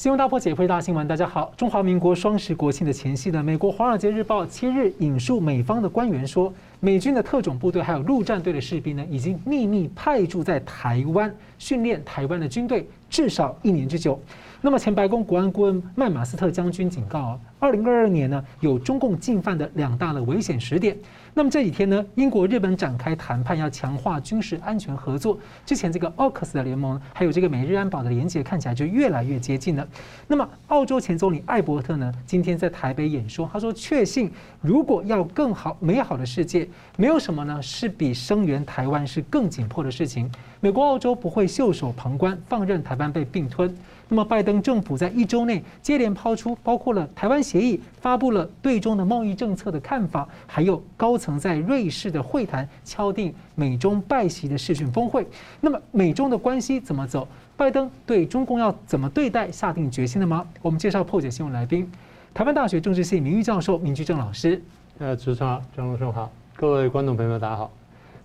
[0.00, 1.06] 新闻大破解，回大新闻。
[1.06, 14.18] 大家好，中华民国双十国庆的前夕呢，美国《华尔街日报》七日引述美方的官员说，美军的特种部队还有陆战队的士兵呢，已经秘密派驻在台湾训练台湾的军队，至少一年之久。
[14.62, 20.96] 那么前白宫国安顾问麦马斯特将军警告啊，二零二二年呢，有中共进犯的两大的危险时点。
[21.32, 25.38] 那么这几天呢，英国、日本展开谈判，要强化军事安全合作。
[25.64, 29.86] 之前这个 AUKUS 的联盟，还有这个美日安保的连结，看起来就越来越接近了。
[30.26, 40.30] 那么澳洲前总理艾伯特呢，今天在台北演说，他说确信，如果要更好美好的世界，没有什么呢是比声援台湾是更紧迫的事情。
[40.60, 43.74] 美国、澳洲不会袖手旁观，放任台湾被并吞。
[44.12, 55.24] 那么，拜登政府在一周内接连抛出包括了台湾协议、发布了对中的贸易政策的看法，还有高层在瑞士的会谈敲定美中拜习的视讯峰会。
[55.60, 57.26] 那么，美中的关系怎么走？
[57.56, 59.48] 拜登对中共要怎么对待？
[59.52, 60.44] 下定决心了吗？
[60.60, 61.88] 我们介绍破解新闻来宾，
[62.34, 64.60] 台湾大学政治系名誉教授明居正老师。
[64.98, 67.70] 呃，主持人张荣生好，各位观众朋友大家好。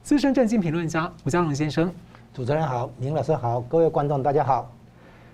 [0.01, 1.93] 资深政经评论家吴家龙先生，
[2.33, 4.74] 主持人好，明老师好，各位观众大家好。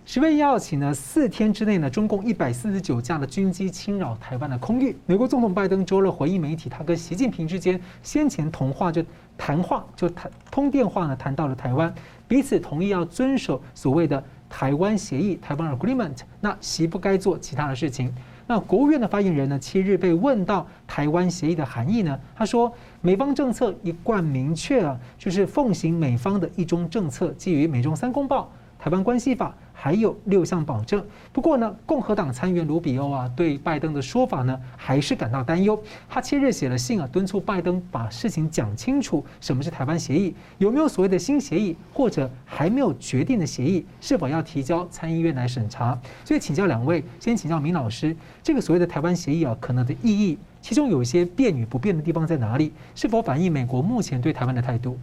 [0.03, 4.97] 十月一号起呢，四天之内呢，中共一百四十九架的军机侵扰台湾的空域。
[5.05, 9.03] 美国总统拜登周二回应媒体，他跟习近平之间先前通话就
[9.37, 11.93] 谈话就谈通电话呢，谈到了台湾，
[12.27, 16.17] 彼此同意要遵守所谓的台湾协议（台湾 Agreement）。
[16.41, 18.11] 那习不该做其他的事情。
[18.47, 29.55] 那国务院的发言人呢，七日被问到台湾协议的含义呢，他说，美方政策一贯明确啊，就是奉行美方的一中政策，基于美中三公报、台湾关系法。
[29.83, 31.03] 还有六项保证。
[31.33, 35.81] 不过呢，共和党参议员卢比欧啊，对拜登的说法呢，还是感到担忧。
[36.07, 45.99] 他七日写了信啊，敦促拜登把事情讲清楚，什么是台湾协议，有没有所谓的新协议，或者还没有决定的协议，是否要提交参议院来审查？
[46.23, 52.71] 所以请教两位，先请教明老师，这个所谓的台湾协议啊，可能的意义，其中有一些变与不变的地方在哪里？
[52.93, 54.99] 是否反映美国目前对台湾的态度？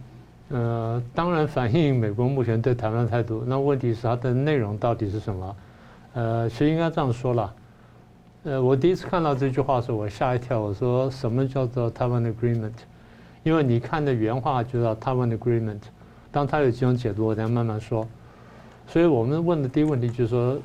[0.49, 3.43] 呃，当然反映美国目前对台湾的态度。
[3.47, 5.55] 那问题是它的内容到底是什么？
[6.13, 7.53] 呃，其实应该这样说了。
[8.43, 10.59] 呃，我第一次看到这句话的时候，我吓一跳。
[10.59, 12.73] 我说什么叫做台湾 Agreement？
[13.43, 15.81] 因为你看的原话就叫台湾 Agreement。
[16.31, 18.07] 当它有几种解读，我再慢慢说。
[18.87, 20.57] 所以我们问的第一个问题就是说，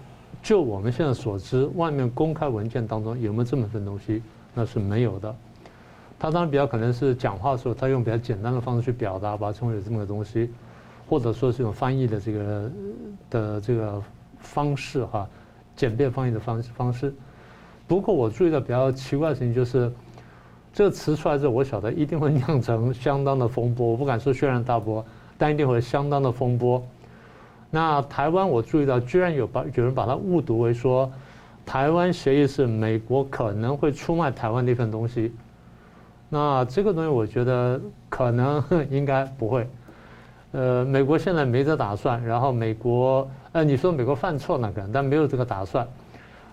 [0.43, 4.23] 就我们现在所知，外面公开文件当中有没有这么份东西？
[4.55, 5.34] 那是没有的。
[6.19, 10.51] 他当然比较可能是讲话的时候，他用比较简单的方式去表达，把它称为有这么个东西，
[11.09, 12.71] 或者说是用翻译的这个
[13.29, 14.03] 的这个
[14.39, 15.29] 方式哈，
[15.77, 17.13] 简便翻译的方方式。
[17.87, 19.93] 不过我注意到比较奇怪的事情就是，
[20.73, 23.87] 这个词出来之后，我晓得一定会酿成相当的风波。
[23.89, 25.05] 我不敢说轩然大波，
[25.37, 26.83] 但一定会相当的风波。
[27.71, 31.13] 那台湾我注意到，居然有把有人把它误读为说，
[31.67, 35.33] 台湾协议是美国可能会出卖台湾的一份东西。
[36.34, 39.65] 那这个东西，我觉得可能 应该不会。
[40.50, 42.21] 呃，美国现在没这打算。
[42.25, 45.87] 然后美国，呃，你说美国犯错那个，但没有这个打算。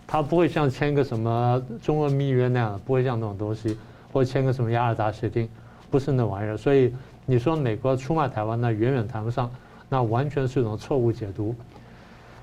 [0.06, 3.76] 他不会像签个什么中俄密约那样，不会像那种东西，
[4.14, 5.50] 或签个什么雅尔达协定，
[5.90, 6.56] 不是那玩意儿。
[6.56, 6.94] 所以
[7.26, 9.50] 你说美国出卖台湾，那远远谈不上，
[9.90, 11.56] 那完全是一种错误解读。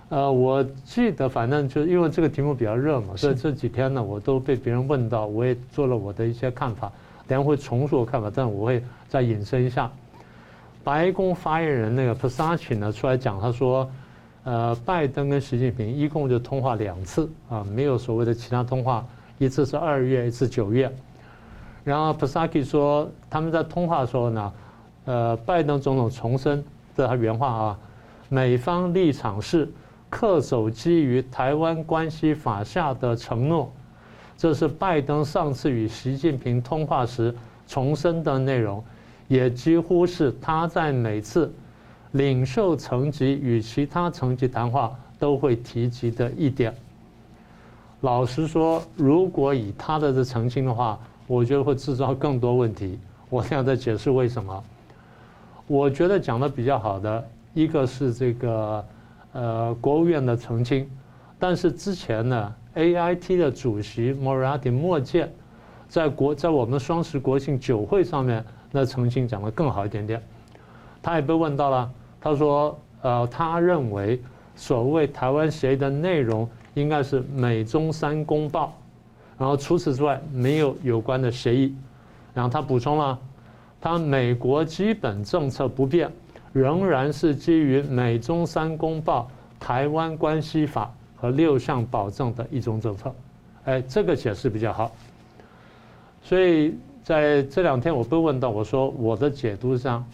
[0.09, 6.91] 呃，我记得反正就因为这个题目比较热嘛，所以这几天呢，我都被别人问到，我也做了我的一些看法。
[7.29, 9.89] 等下会重述我看法，但我会再引申一下。
[10.83, 13.89] 白宫发言人那个 Pasha 呢出来讲，他说，
[14.45, 19.05] 呃，拜登跟习近平一共就通话两次啊，没有所谓的其他通话，
[19.37, 20.91] 一次是二月，一次九月。
[21.85, 24.53] 然后 Pasha 说，他们在通话的时候呢，
[25.05, 26.65] 呃，拜登总统重申，
[26.97, 27.79] 这他原话啊，
[28.31, 29.71] 美方立场是
[30.11, 33.71] 恪守基于台湾关系法下的承诺。
[34.39, 37.35] 这是拜登上次与习近平通话时
[37.67, 38.83] 重申的内容，
[39.27, 41.53] 也几乎是他在每次
[42.13, 46.73] 领袖层级与其他层级谈话都会提及的一点。
[48.03, 50.97] 老实说，如果以他的这澄清的话，
[51.27, 52.97] 我觉得会制造更多问题。
[53.29, 54.65] 我现在在解释为什么。
[55.67, 58.85] 我觉得讲的比较好的一个是这个
[59.33, 60.89] 呃国务院的澄清，
[61.41, 65.29] 但是之前呢？A I T 的主席莫拉蒂莫健，
[65.89, 70.23] 在国在我们双十国庆酒会上面，那澄清讲得更好一点点。
[71.03, 71.91] 他也被问到了，
[72.21, 74.23] 他说：“呃，他认为
[74.55, 78.73] 所谓台湾协议的内容应该是美中三公报，
[79.37, 81.75] 然后除此之外没有有关的协议。”
[82.33, 83.19] 然后他补充了，
[83.81, 86.09] 他美国基本政策不变，
[86.53, 89.29] 仍然是基于美中三公报、
[89.59, 90.95] 台湾关系法。
[91.21, 93.15] 和六项保证的一中政策。
[93.65, 94.93] 哎，这个解释比较好。
[96.23, 100.05] 所以在这两天我被问到，我说我的解读是这样，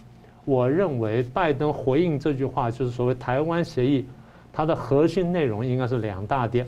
[0.44, 4.06] 我认为拜登回应这句话就是所谓台湾协议，
[4.52, 6.66] 它的核心内容应该是两大点。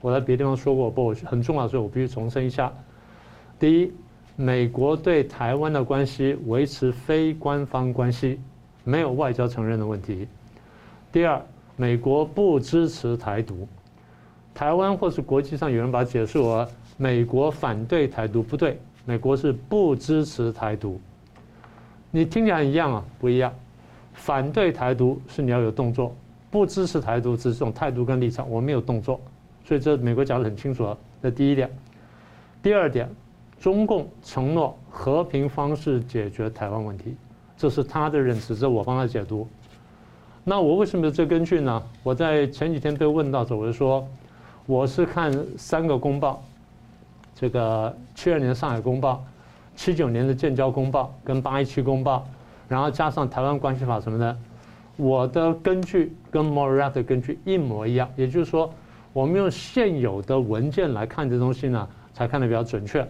[0.00, 2.72] 我在别地方说过，不很重要，所以我必须重申一下。
[3.58, 3.92] 第一，
[4.36, 8.38] 美国对台湾的关系维持非官方关系，
[8.84, 10.28] 没有外交承认的问题。
[11.10, 11.42] 第二，
[11.76, 13.68] 美国不支持台独。
[14.54, 20.98] 台湾或是国际上有人把它解释为美国反对台独，不对，美国是不支持台独。
[22.10, 23.04] 你听起来一样啊？
[23.18, 23.52] 不一样。
[24.14, 26.16] 反对台独是你要有动作，
[26.50, 29.20] 不支持台独只是这种态度跟立场，我没有动作。
[29.62, 30.96] 所以这美国讲得很清楚了。
[31.22, 31.70] 这第一点。
[32.62, 33.08] 第二点，
[33.60, 37.14] 中共承诺和平方式解决台湾问题，
[37.58, 39.46] 这是他的认知，这我帮他解读。
[40.48, 41.82] 那我为什么这根据呢？
[42.04, 44.06] 我在前几天被问到时候，我就说。
[44.64, 46.42] 我是看三个公报，
[47.36, 49.24] 这个七二年上海公报，
[49.76, 52.26] 七九年的建交公报跟八一七公报，
[52.68, 54.36] 然后加上台湾关系法什么的，
[54.96, 58.72] 我的根据跟 m o r r a t 的根据一模一样，也就是说，
[59.12, 63.06] 我们用现有的文件来看这东西呢，才看得比较准确。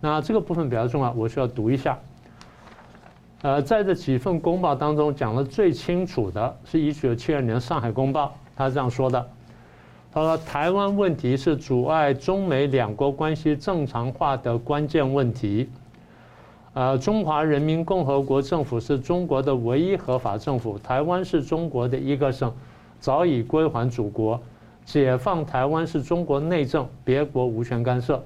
[0.00, 1.96] 那这个部分比较重要，我需要读一下。
[3.42, 9.24] 呃，在这几份公报当中，讲的最清楚的是一九七二年上海公报，他这样说的。
[10.10, 15.68] 他说：“台湾问题是阻碍中美两国关系正常化的关键问题。
[16.72, 22.52] 呃，中华人民共和国政府是中国的唯一合法政府，台湾是中国的一个省，
[22.98, 24.40] 早已归还祖国。
[24.84, 28.20] 解放台湾是中国内政，别国无权干涉。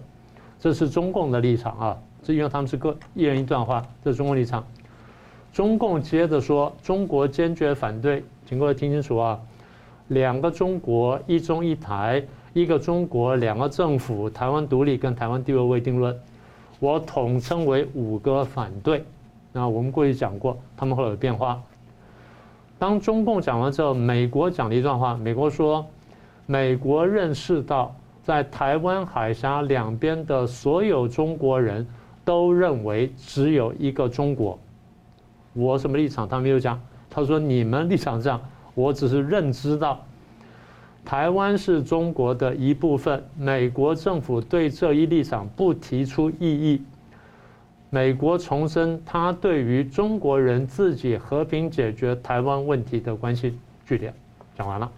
[0.58, 1.98] 这是中共的立场啊！
[2.22, 4.64] 这因为他们是各一人一段话，这是中共立场。
[5.52, 9.38] 中共接着说，中国坚决反对，请各位听清楚啊！”
[10.08, 12.22] 两个中国，一中一台，
[12.52, 16.18] 一个中国，两个政府，台湾独立跟台湾地位未定论，
[16.80, 19.04] 我统称为五个反对。
[19.52, 21.62] 那我们过去讲过，他们会有变化。
[22.78, 25.84] 当中共讲完之后，美国讲了一段话，美国说，
[26.46, 31.86] 美国认识到在台湾海峡两边的所有中国人
[32.24, 34.58] 都认为只有一个中国。
[35.52, 36.28] 我什么立场？
[36.28, 36.80] 他没有讲。
[37.10, 38.40] 他说你们立场这样。
[38.74, 40.00] 我只是认知到，
[41.04, 43.22] 台湾是中国的一部分。
[43.36, 46.82] 美国政府对这一立场不提出异议。
[47.90, 53.60] 美国重申他对于中国人自己和平解决台湾问题的关心。
[53.84, 54.14] 句点
[54.56, 54.90] 讲完了。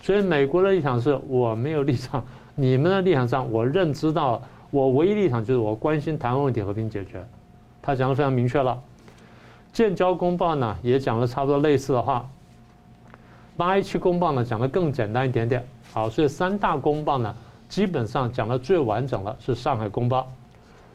[0.00, 2.24] 所以美国的立场是我没有立场，
[2.54, 4.40] 你们的立场上我认知到，
[4.70, 7.26] 我唯一立场就是我关心台湾问题和平解决。
[7.82, 8.80] 他讲的非常明确了。
[9.78, 12.28] 建交公报呢也讲了差不多类似的话。
[13.56, 17.32] 八一七公报呢讲的更简单一点点，好，所以三大公报呢
[17.68, 20.28] 基本上讲的最完整的是上海公报，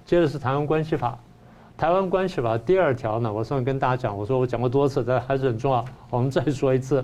[0.06, 1.18] 接着是台湾关系法，
[1.78, 7.02] 台湾关系法第二条呢，我上次跟大家讲，我说我讲过多次，但还是很重要，我们再说一次。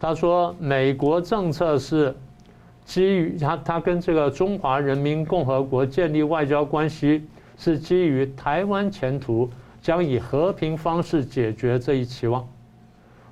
[0.00, 2.12] 他说美国政策是
[2.84, 9.48] 基于他他跟这个中华人民共和国建立外交关系是基于台湾前途
[9.82, 12.48] 将以和平方式解决这一期望。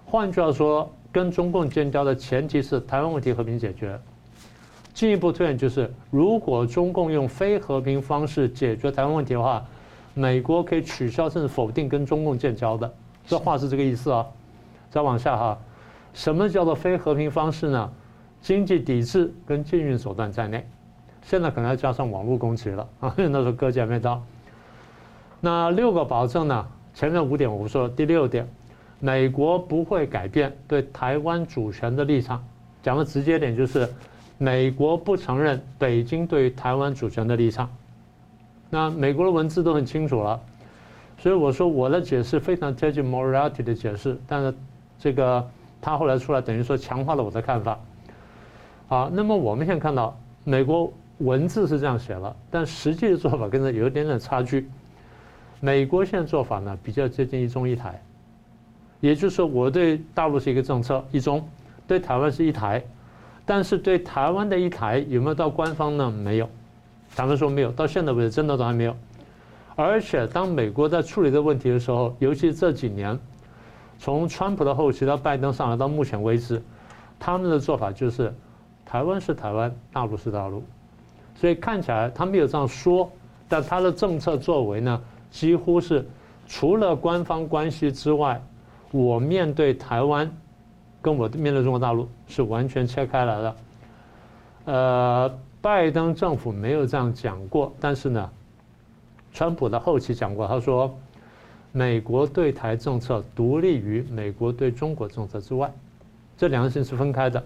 [0.05, 3.99] 换句话说，跟中共建交的前提是台湾问题和平解决。
[4.93, 9.65] 进一步推演就是，如果中共用非和平方式解决台湾问题的话，
[10.13, 12.93] 美国可以取消甚至否定跟中共建交的。
[13.25, 14.27] 这话是这个意思啊。
[14.91, 15.56] 再往下哈，
[16.13, 17.93] 什么叫做非和平方式呢？
[18.43, 20.67] 经济抵制跟禁运手段在内。
[21.22, 24.20] 现在可能要加上网络攻击了啊， 那时候科技还没到。
[25.41, 26.67] 那六个保证呢？
[26.93, 28.47] 前面五点我不说了，第六点。
[29.03, 32.44] 美国不会改变对台湾主权的立场，
[32.82, 33.89] 讲的直接点就是，
[34.37, 37.70] 美国不承认北京对于台湾主权的立场。
[38.69, 40.39] 那美国的文字都很清楚了，
[41.17, 44.55] 所以我说我的解释非常接近 Moriarty 的解释，但是
[44.99, 45.49] 这个
[45.81, 47.79] 他后来出来等于说强化了我的看法。
[48.87, 54.69] 好，那么我们现在看到美国文字是这样写了，但实际的做法跟这有一点点差距。
[55.60, 58.02] 美国现在做法呢比较接近一中一台。
[59.00, 61.43] 也就是说，我对大陆是一个政策一中，
[61.86, 62.82] 对台湾是一台，
[63.46, 66.10] 但是对台湾的一台有没有到官方呢？
[66.10, 66.46] 没有，
[67.17, 68.94] 坦白说没有，到现在为止真的都还没有。
[69.74, 73.19] 而且当美国在处理这个问题的时候，尤其这几年，
[73.98, 76.62] 从川普的后期到拜登上来到目前为止，
[77.19, 78.31] 他们的做法就是
[78.84, 80.62] 台湾是台湾，大陆是大陆，
[81.34, 83.10] 所以看起来他没有这样说，
[83.48, 85.00] 但他的政策作为呢，
[85.31, 86.06] 几乎是
[86.46, 88.41] 除了官方关系之外。
[88.93, 90.29] 我面对台湾，
[91.01, 93.56] 跟我面对中国大陆是完全切开来的。
[94.65, 98.29] 呃，拜登政府没有这样讲过，但是呢，
[99.32, 100.93] 川普的后期讲过，他说，
[101.70, 105.72] 美国对台政策独立于美国对中国政策之外，
[106.37, 107.41] 这两个事是分开的。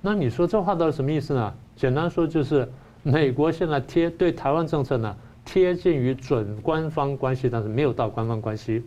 [0.00, 1.52] 那你说这话到底什么意思呢？
[1.74, 2.70] 简单说就是，
[3.02, 5.16] 美国现在贴对台湾政策呢
[5.46, 8.82] 贴近于准官方关系，但是没有到官方关系。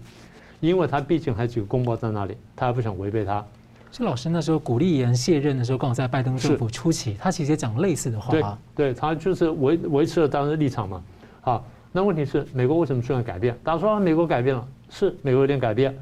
[0.60, 3.44] 因为他毕竟还有几个公报在那里，他还不想违背他。
[3.92, 8.32] 是老师那时候鼓励言卸任的时候，刚好在拜登政府初期，他其实也讲类似的话。
[8.32, 8.44] 对，
[8.76, 11.02] 对他就是维维持了当时的立场嘛。
[11.42, 13.58] 好，那问题是美国为什么出现改变？
[13.64, 15.98] 大家说美国改变了，是美国有点改变。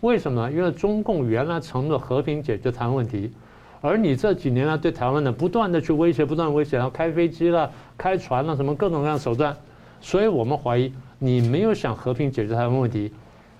[0.00, 0.52] 为什么呢？
[0.52, 3.32] 因为中共原来承诺和平解决台湾问题，
[3.80, 9.54] 而你这几年呢对台湾呢不断的去威胁，不断威胁，然后开飞机了、开船了，什么各种各样的手段，
[10.00, 13.12] 所以我们怀疑你没有想和平解决台湾问题。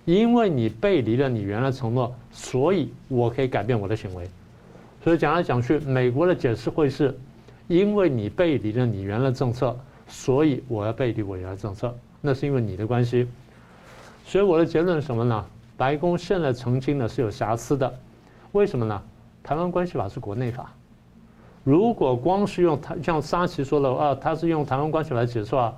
[0.05, 4.27] 因为你背离了你原来承诺，所以我可以改变我的行为。
[5.05, 7.15] 所以讲来讲去，美国的解释会是：
[7.67, 11.95] 因为你背离了你原来政策，所以我要背离我原来政策。
[12.23, 13.29] 那是因为你的关系。
[14.25, 15.45] 所以我的结论是什么呢？
[15.77, 17.95] 白宫现在澄清呢是有瑕疵的。
[18.53, 19.03] 为什么呢？
[19.43, 20.73] 台湾关系法是国内法。
[21.65, 25.75] 如果光是用台，像沙奇说的啊，他是用台湾关系法来解释啊，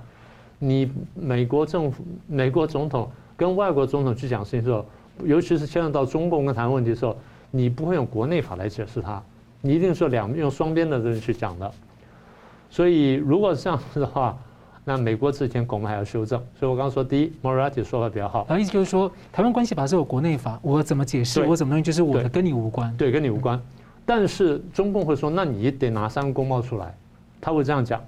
[0.63, 3.09] 你美国政府、美国总统。
[3.37, 4.85] 跟外国总统去讲事情的时候，
[5.25, 7.17] 尤其是牵扯到中共跟台湾问题的时候，
[7.49, 9.19] 你不会用国内法来解释它，
[9.61, 11.71] 你一定是两用双边的人去讲的。
[12.69, 14.37] 所以如果是这样子的话，
[14.85, 16.39] 那美国之前恐怕还要修正。
[16.53, 18.45] 所以我刚刚说，第一，Moriarty 说法比较好。
[18.59, 22.95] 意思就是说，台湾关系法是有国内法，我怎么解释，我怎么东西就是我的，跟你无关。
[22.95, 23.59] 对，跟你无关。
[24.05, 26.95] 但是中共会说，那你得拿三个公报出来，
[27.41, 27.99] 他会这样讲。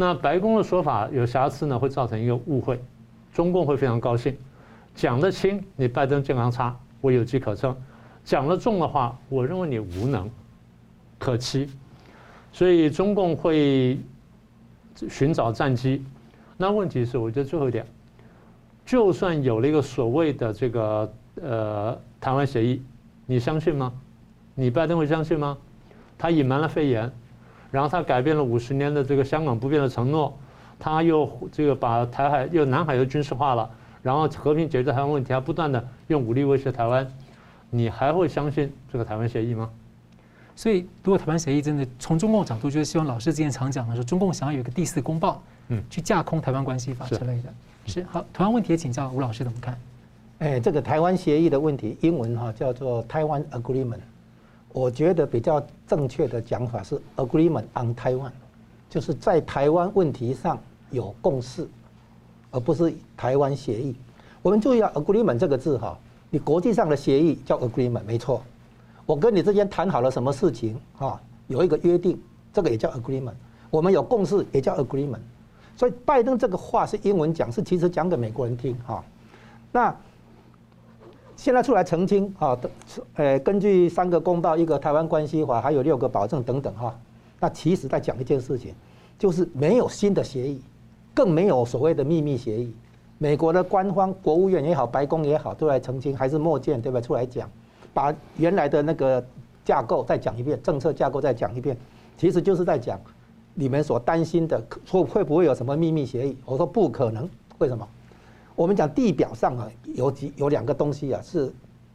[0.00, 2.80] 那白宫的说法有瑕疵呢，会造成一个误会。
[3.34, 4.34] 中共会非常高兴，
[4.94, 7.74] 讲得轻，你拜登健康差，我有机可乘；
[8.24, 10.26] 讲得重的话，我认为你无能
[11.18, 11.68] 可欺。
[12.50, 14.00] 所以中共会
[15.06, 16.02] 寻找战机。
[16.56, 17.84] 那问题是，我觉得最后一点，
[18.86, 22.82] 就算有了一个所谓的这个呃台湾协议，
[23.26, 23.92] 你相信吗？
[24.54, 25.58] 你拜登会相信吗？
[26.16, 27.12] 他隐瞒了肺炎，
[27.70, 30.36] 然后他改变了五十年的这个香港不变的承诺。
[30.82, 33.68] 他又这个把台海又南海又军事化了，
[34.02, 37.06] 然后和平解决台湾问题，还不断的用武力威胁台湾，
[37.68, 39.68] 你还会相信这个台湾协议吗？
[40.56, 47.52] 所以，如果台湾协议真的从中共角度，就是希望老师之前常讲的说，中共想要有一个第四公报，嗯，去架空台湾关系法之类的。
[47.84, 49.78] 是好，同样问题也请教吴老师怎么看？
[50.38, 54.00] 哎，这个台湾协议的问题，英文哈叫做台湾 Agreement，
[54.72, 58.32] 我觉得比较正确的讲法是 Agreement on Taiwan，
[58.88, 60.58] 就是在台湾问题上。
[60.92, 61.68] 有共识，
[62.50, 63.94] 而不是台湾协议。
[64.42, 65.96] 我们注意啊，agreement 这个字哈，
[66.30, 68.42] 你国际上的协议叫 agreement，没错。
[69.06, 72.20] 我跟你之间谈好了什么事情哈，有一个约定，
[72.52, 73.34] 这个也叫 agreement。
[73.70, 75.20] 我们有共识也叫 agreement。
[75.76, 79.04] 所以拜登这个话是英文讲，是其实讲给美国人听哈。
[79.70, 79.94] 那
[81.40, 82.54] 现在出来澄清啊，
[83.14, 86.94] 呃，根据三个公报、一个台湾关系法，还有六个保证等等哈。
[87.40, 88.74] 那其实在讲一件事情，
[89.18, 90.60] 就是没有新的协议。
[91.14, 92.70] 更没有所谓的秘密协议，
[93.16, 97.00] 美国的官方国务院也好，白宫也好，都来澄清，还是莫健对吧？
[97.00, 97.50] 出来讲，
[97.94, 99.24] 把原来的那个
[99.64, 101.74] 架构再讲一遍，政策架构再讲一遍，
[102.18, 103.00] 其实就是在讲
[103.54, 106.36] 你们所担心的，会会不会有什么秘密协议？
[106.44, 107.88] 我说不可能，为什么？
[108.60, 111.50] 我们讲地表上啊，有几有两个东西啊，是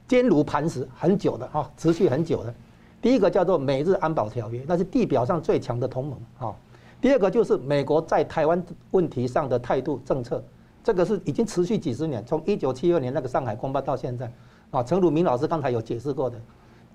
[0.07, 2.51] 坚如磐石，很久的哈，持续很久的。
[2.99, 6.55] 第一个叫做美日安保条约，那是地表上最强的同盟啊。
[6.99, 10.43] 第二个就是美国在台湾问题上的态度政策，
[10.83, 14.31] 这个是已经持续几十年，从一九七二年那个上海公报到现在，
[14.71, 16.41] 啊，陈如明老师刚才有解释过的，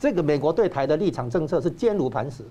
[0.01, 2.43] 这个美国对台的立场政策是坚如磐石，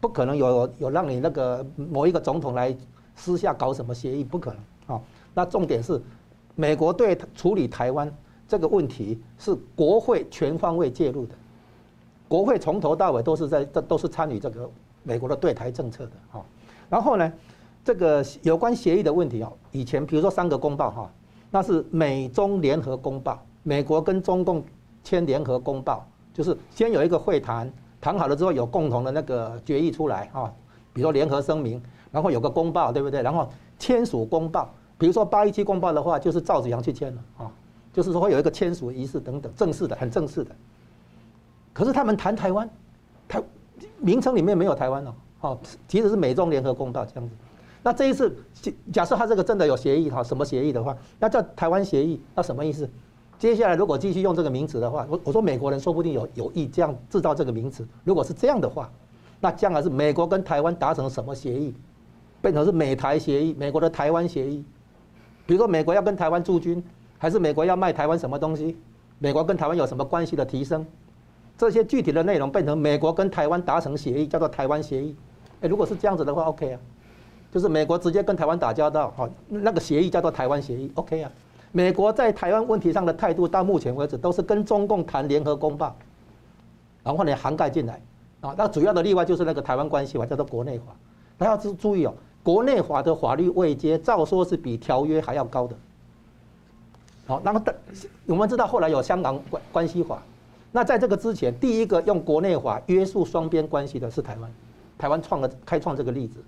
[0.00, 2.76] 不可能有有让你那个某一个总统来
[3.14, 5.00] 私下搞什么协议，不可能啊。
[5.34, 6.02] 那重点是，
[6.60, 8.12] 美国对处理台湾
[8.48, 11.32] 这个问题是国会全方位介入的，
[12.26, 14.68] 国会从头到尾都是在这都是参与这个
[15.04, 16.44] 美国的对台政策的啊。
[16.90, 17.32] 然后呢，
[17.84, 21.08] 这个有关协议的问题哦，以前比如说三个公报哈，
[21.48, 24.64] 那是美中联合公报，美国跟中共
[25.04, 30.52] 签联合公报，就是先有一个会谈，谈好了之后有共同的那个决议出来啊，
[30.92, 33.22] 比如说联合声明，然后有个公报，对不对？
[33.22, 33.48] 然后
[33.78, 37.50] 签署公报，比如说八一七公报的话，就是赵紫阳去签了啊，
[37.92, 40.50] 就是说会有一个签署仪式等等，正式的，很正式的。
[41.72, 42.68] 可是他们谈台湾，
[43.28, 43.40] 台
[43.98, 45.14] 名称里面没有台湾哦。
[45.38, 47.34] 好，其实是美中联合公报这样子。
[47.80, 48.36] 那这一次，
[48.92, 52.90] 假设他这个真的有协议哈，什么协议的话，那叫台湾协议，那什么意思？
[53.38, 57.86] 接下来如果继续用这个名词的话，我我说美国人说不定有有意这样制造这个名词。
[58.02, 58.90] 如果是这样的话，
[59.38, 61.72] 那将来是美国跟台湾达成什么协议，
[62.42, 64.64] 变成是美台协议，美国的台湾协议。
[65.48, 66.84] 比如说美国要跟台湾驻军，
[67.16, 68.76] 还是美国要卖台湾什么东西？
[69.18, 70.84] 美国跟台湾有什么关系的提升？
[71.56, 75.16] 这些具体的内容变成美国跟台湾达成协议，叫做台湾协议。
[75.62, 76.78] 诶，如果是这样子的话，OK 啊，
[77.50, 81.32] 就是美国直接跟台湾打交道，好，那个协议叫做台湾协议，OK 啊。
[81.72, 85.96] 美国在台湾问题上的态度到目前为止都是跟中共谈联合公报，
[87.02, 88.02] 然后呢涵盖进来
[88.42, 88.54] 啊。
[88.58, 90.84] 那主要的例外就是那个台湾关系法叫做国内法，
[91.38, 92.12] 大家要注注意哦。
[92.42, 95.76] 国内法的法律位阶，照说是比条约还要高的。
[97.26, 97.74] 好，那么的
[98.24, 100.22] 我们知道后来有香港关关系法，
[100.72, 104.50] 那在这个之前，第一个用国内法约束双边关系的是台湾，
[104.96, 106.42] 台湾创了开创这个例子，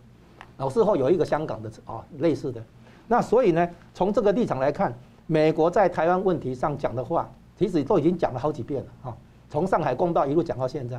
[0.57, 2.63] 然后事后有一个香港的啊类似的。
[3.07, 9.17] 那所以呢，从这个立场来看，美国在台湾问题上讲的话，其实都已经讲了好几遍了啊。
[9.51, 10.99] 从上海公报一路讲到现在，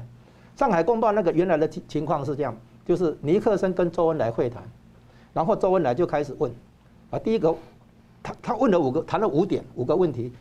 [0.55, 2.55] 上海公报那个原来的情情况是这样，
[2.85, 4.61] 就是尼克森跟周恩来会谈。
[5.33, 6.51] 然后周恩来就开始问，
[7.09, 7.55] 啊，第一个，
[8.21, 10.31] 他他问了五个，谈了五点，五个问题，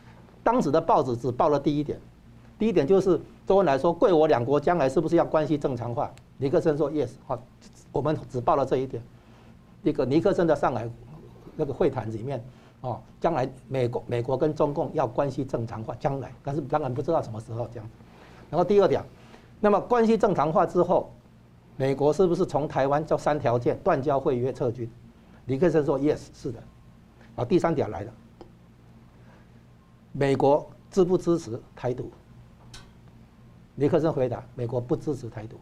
[0.43, 1.97] 当时的报纸只报了第一点，
[2.59, 6.11] 第一点就是周恩来说，贵我两国将来是不是要关系正常化？
[6.37, 7.41] 尼克森说 yes，好，
[7.91, 9.01] 我们只报了这一点。
[9.83, 10.89] 一个尼克森的上海
[11.55, 12.43] 那个会谈里面，
[12.81, 17.89] 哦，将来美国美国跟中共要关系正常化，将来，但是当然不知道什么时候这样。
[18.49, 19.01] 然后第二点，
[19.61, 21.09] 那么关系正常化之后。
[21.81, 24.87] 美国是不是从台湾叫三条件断交、会约、撤军？
[25.45, 26.59] 尼克森说：“Yes，是的。”
[27.35, 28.13] 啊，第三点来了，
[30.11, 32.11] 美国支不支持台独？
[33.73, 35.57] 尼克森回答：“美国不支持台独。”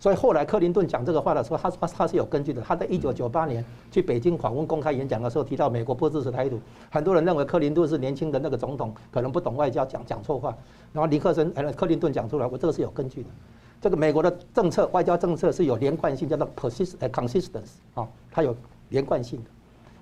[0.00, 2.62] 所以后来克林顿讲这个话的时候，他说他是有根据的。
[2.62, 6.58] 他在一九九八年去北京访问公开演讲的时候提到美国不支持台独，
[6.90, 10.56] 很多人认为克林顿是年轻的那个总统，可能不懂外交，讲讲错话。
[10.94, 13.28] 然后尼克森呃克林顿讲出来，我这个是有根据的。
[13.80, 18.54] 这个美国的政策，外交政策是有连贯性，叫做 persist consistence 啊，它有
[18.88, 19.50] 连贯性的。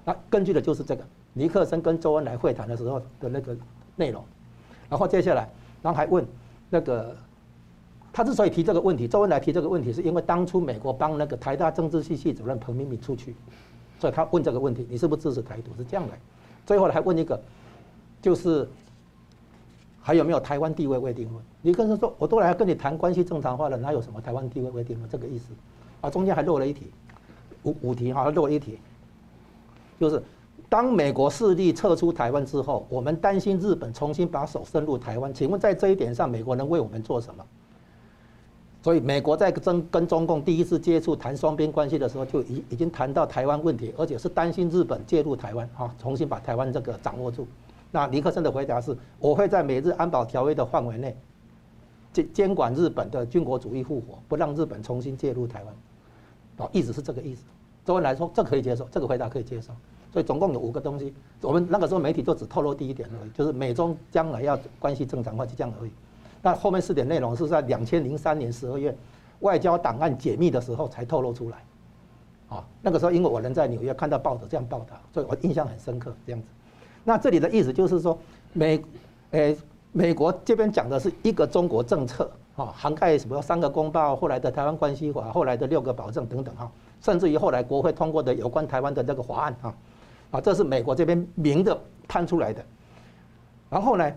[0.04, 3.54] 那根据的就是这个尼克森跟周恩来会谈的时候的那个
[3.94, 4.24] 内容。
[4.88, 5.48] 然后接下来，
[5.82, 6.26] 然后还问
[6.70, 7.14] 那个
[8.12, 13.36] 他之所以提这个问题，周恩来提这个问题，是因为当初美国帮那个台大政治系系主任彭明敏出去，
[13.98, 15.70] 所以他问这个问题，你是不是支持台独？
[15.76, 16.14] 是这样的。
[16.64, 17.38] 最后还问一个，
[18.22, 18.66] 就是。
[20.06, 21.42] 还有没有台湾地位未定论？
[21.62, 25.46] 你跟他说，我都来跟你谈关系正常化了，哪有什么台湾地位未定论这个意思？
[26.00, 26.92] 啊，中间还漏了一题，
[27.64, 28.78] 五五题哈，漏了一题，
[29.98, 30.22] 就是
[30.68, 37.44] 当美国势力撤出台湾之后，我们担心日本重新把手伸入台湾，请问在这一点上，美国能为我们做什么？
[38.84, 47.44] 所以美国在跟跟中共第一次接触谈双边关系的时候，就已已经谈到台湾问题，而且是担心日本介入台湾啊，重新把台湾这个掌握住。
[47.90, 51.16] 那尼克森的回答是：我会在美日安保条约的范围内
[52.12, 55.74] 监监管日本的军国主义复活，不让日本重新介入台湾。
[56.58, 57.44] 哦，意思是这个意思。
[57.84, 59.72] 周恩来说，这可以接受，这个回答可以接受。
[60.12, 61.14] 所以总共有五个东西。
[61.42, 65.90] 我们那个时候媒体就只透露第一点而已，就是美中将来要关系正常化，就这样而已。
[66.42, 68.96] 那后面四点内容是在两千零三年十二月
[69.40, 71.64] 外交档案解密的时候才透露出来。
[72.48, 76.46] 啊，那个时候因为我人在纽约看到报纸这样报道，所以我印象很深刻，这样子。
[77.08, 78.18] 那这里的意思就是说，
[78.52, 78.82] 美，
[79.30, 79.56] 诶，
[79.92, 86.68] 美国这边讲的是一个中国政策，啊，涵盖什么三个公报，后来的台湾关系法，后来的六个保证等等，哈，
[87.00, 89.74] 甚至于后来国会通过的有关台湾的这个法案，啊，
[90.32, 92.60] 啊，这是美国这边明的摊出来的。
[93.70, 94.12] 然后呢，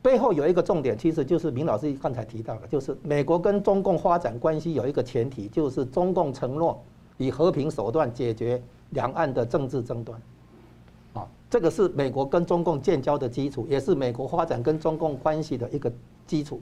[0.00, 6.82] 背后有一个重点，其实就是明老师刚才提到的，就是美国跟中共发展关系有一个前提，就是中共承诺
[7.18, 10.18] 以和平手段解决两岸的政治争端。
[11.12, 15.92] 啊这个是美国跟中共建交的基础，也是美国发展跟中共关系的一个
[16.24, 16.60] 基础，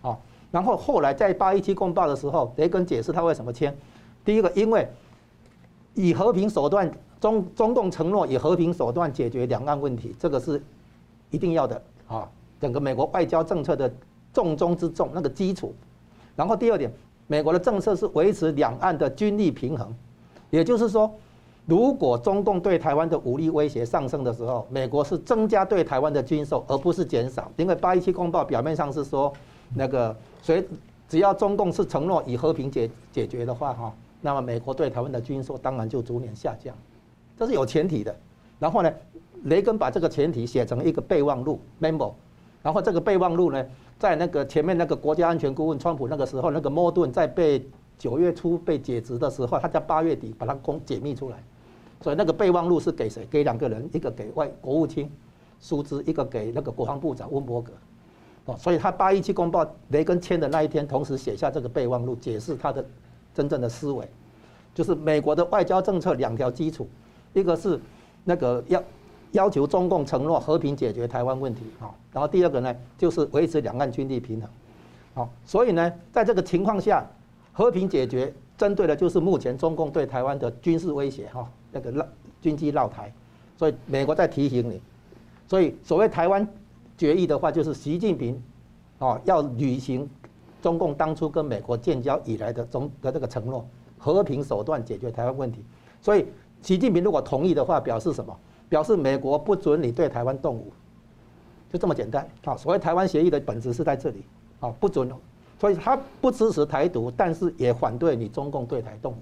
[0.00, 0.16] 啊，
[0.50, 3.76] 然后后来在八一七公报的时候，雷根解释他为什么签，
[4.24, 4.88] 第一个，因为
[5.92, 10.62] 以和平手段，中中共承诺以和平手段解决两岸问题，这个是
[11.30, 12.26] 一定要的啊，
[12.58, 13.92] 整个美国外交政策的
[14.32, 15.74] 重中之重那个基础。
[16.34, 16.90] 然后第二点，
[17.26, 19.94] 美国的政策是维持两岸的军力平衡，
[20.48, 21.12] 也就是说。
[21.70, 27.48] 如果中共对台湾的武力威胁上升的时候，美国是增加对台湾的军售，而不是减少。
[27.56, 29.32] 因为八一七公报表面上是说，
[29.76, 30.66] 那个谁
[31.08, 36.74] 只要中共是承诺以和平解解决的话，哈，那么美国对台湾的军售当然就逐年下降，
[37.38, 38.12] 这是有前提的。
[38.58, 38.92] 然后呢，
[39.44, 42.12] 雷根把这个前提写成一个备忘录 memo，
[42.64, 43.64] 然后这个备忘录呢，
[43.96, 47.64] 在那个前面那个国家安全顾问川普那个时候，那个莫顿在被
[47.96, 51.40] 九月初被解职的时候，他在八月底把它公解密出来。
[52.00, 53.26] 所以那个备忘录是给谁？
[53.30, 55.10] 给两个人，一个给外国务卿，
[55.58, 57.72] 苏兹，一个给那个国防部长温伯格。
[58.46, 62.82] 哦，所以他八一七公报雷根签的那一天，同时写下这个备忘录，解释他的
[63.34, 64.08] 真正的思维，
[64.74, 66.88] 就是美国的外交政策两条基础，
[67.34, 67.78] 一个是
[68.24, 68.82] 那个要
[69.32, 74.50] 要求中共承诺和平解决台湾问题，啊，然后第二个呢就是维持两岸军力平衡，
[75.12, 77.06] 好，所以呢，在这个情况下，
[77.52, 82.06] 和平解决针对的就是目前中共对台湾的军事威胁，哈，那个绕
[82.40, 83.12] 军机绕台，
[83.56, 84.80] 所以美国在提醒你，
[85.46, 86.46] 所以所谓台湾。
[86.98, 88.38] 决议的话，就是习近平，
[88.98, 90.06] 哦，要履行
[90.60, 95.64] 中共当初跟美国建交以来的中的这个承诺，和平手段解决台湾问题。
[96.02, 96.26] 所以，
[96.60, 98.38] 习近平如果同意的话，表示什么？
[98.68, 100.70] 表示美国不准你对台湾动武，
[101.72, 102.28] 就这么简单。
[102.44, 104.22] 好，所谓台湾协议的本质是在这里，
[104.58, 105.10] 好，不准。
[105.58, 109.16] 所以他不支持台独，但是也反对你中共对台动武。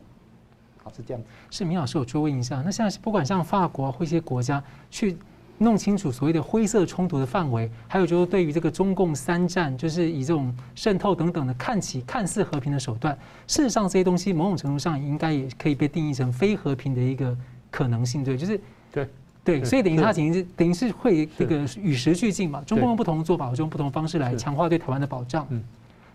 [0.88, 1.28] 好，是这样子。
[1.50, 5.16] 是明老师，我追问一下，那现在不管像法国或一些国家去。
[5.60, 13.12] 弄清楚所谓的灰色冲突的范围，还有就是对于这个中共三战，就是以这种渗透等等的看起看似和平的手段，
[13.48, 17.36] 事实上这些东西某种程度上应该也可以被定义成非和平的一个
[17.72, 18.60] 可能性，对，就是
[18.92, 19.08] 对
[19.44, 25.44] 对，所以等于他等于是等于是会这个与时俱进嘛，中共用不同的做法，我就用不同的方式来强化对台湾的保障。
[25.50, 25.60] 嗯，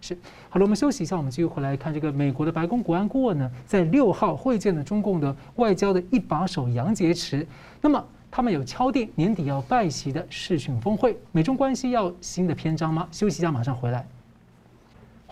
[0.04, 0.18] 是
[0.50, 7.46] 好了，我们休息一下，我们继续回来看这个美国的白宫国安顾问呢，在六号会见了中共的外交的一把手杨洁篪，
[7.82, 8.04] 那么。
[8.36, 13.08] 他们有敲定年底要拜席的视讯峰会，美中关系要新的篇章吗？
[13.12, 14.08] 休息一下，马上回来。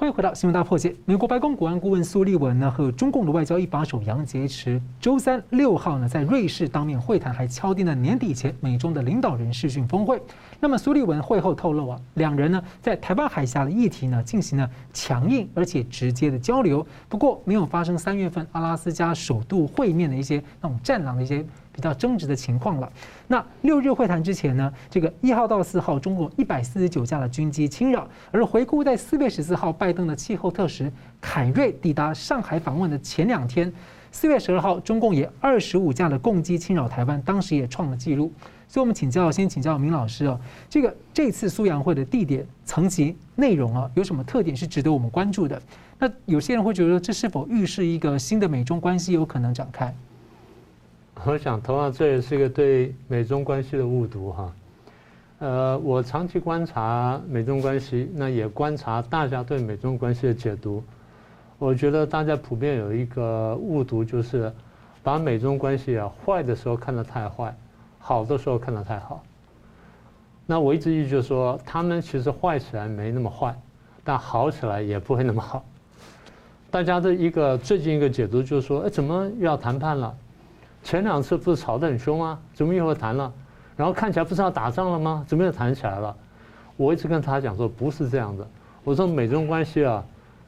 [0.01, 0.95] 欢迎回到新闻大破解。
[1.05, 10.19] 美国白宫国安顾问苏利文呢，和中共的外交一把手杨洁篪，周三六号呢，在瑞士当面会谈，还敲定了年底前美中的领导人视讯峰会。
[10.59, 21.45] 那么苏利文会后透露啊，两人呢在台湾海峡的议题呢进行了强硬而且直接的交流，不过没有发生三月份阿拉斯加首度会面的一些那种战狼的一些。
[21.73, 22.91] 比较争执的情况了。
[23.31, 28.05] 那六日会谈之前呢，这个一号到四号，中共一百四十九架的军机侵扰。
[28.29, 30.91] 而回顾在四月十四号，拜登的气候特使
[31.21, 33.71] 凯瑞抵达上海访问的前两天，
[34.11, 38.29] 四月十二号，中共也二十五架的共机侵扰台湾，当时也创了纪录。
[38.67, 40.37] 所以，我们请教，先请教明老师哦，
[40.69, 45.61] 这个这次苏杨会的地点、层级、内容啊，有什么特点是值得我们关注的？
[45.97, 49.95] 那有些人会觉得，这是否预示一个新的美中关系有可能展开？
[51.15, 54.53] 我想，同样这也是一个对美中关系的误读哈。
[55.39, 60.83] 呃，我长期观察美中关系，那也观察大家对美中关系的解读。
[61.59, 64.51] 我觉得大家普遍有一个误读，就是
[65.03, 67.55] 把美中关系啊坏的时候看得太坏，
[67.99, 69.23] 好的时候看得太好。
[70.47, 73.55] 那我一直一直说，他们其实坏起来没那么坏，
[74.03, 75.63] 但好起来也不会那么好。
[76.71, 80.15] 大家的一个最近一个解读就是说，哎，怎么又要谈判了？
[80.83, 82.39] 前两次不是吵得很凶吗？
[82.53, 83.31] 怎么又会谈了？
[83.77, 85.23] 然后看起来不是要打仗了吗？
[85.27, 86.15] 怎么又谈起来了？
[86.77, 88.47] 我一直跟他讲说不是这样的。
[88.83, 90.03] 我说美中关系啊，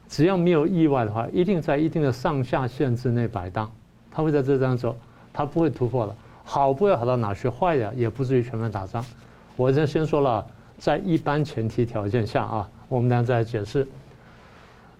[0.08, 3.70] 只要没有意外的话，一定在一定的上下限之内摆荡，
[4.10, 4.96] 他会在这张走，
[5.32, 6.14] 他不会突破了。
[6.42, 9.04] 好不会好到哪去，坏的也不至于全面打仗。
[9.56, 10.44] 我这先说了，
[10.78, 13.86] 在一般前提条件下啊，我们俩再解释。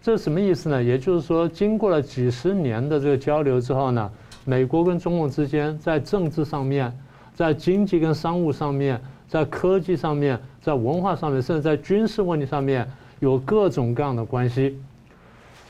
[0.00, 0.82] 这是什么意思呢？
[0.82, 4.10] 也就是说，经过了几十年的这个交流之后呢？
[4.44, 6.92] 美国跟中共之间，在政治上面，
[7.34, 12.86] 在经济跟商务上面，在科技上面，在文化上面，甚至在军事问题上面，
[13.20, 14.78] 有各种各样的关系。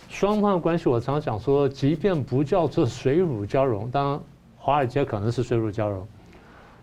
[0.09, 4.21] 双方的关系，我常讲说，即便不叫做水乳交融，当然
[4.57, 6.05] 华尔街可能是水乳交融，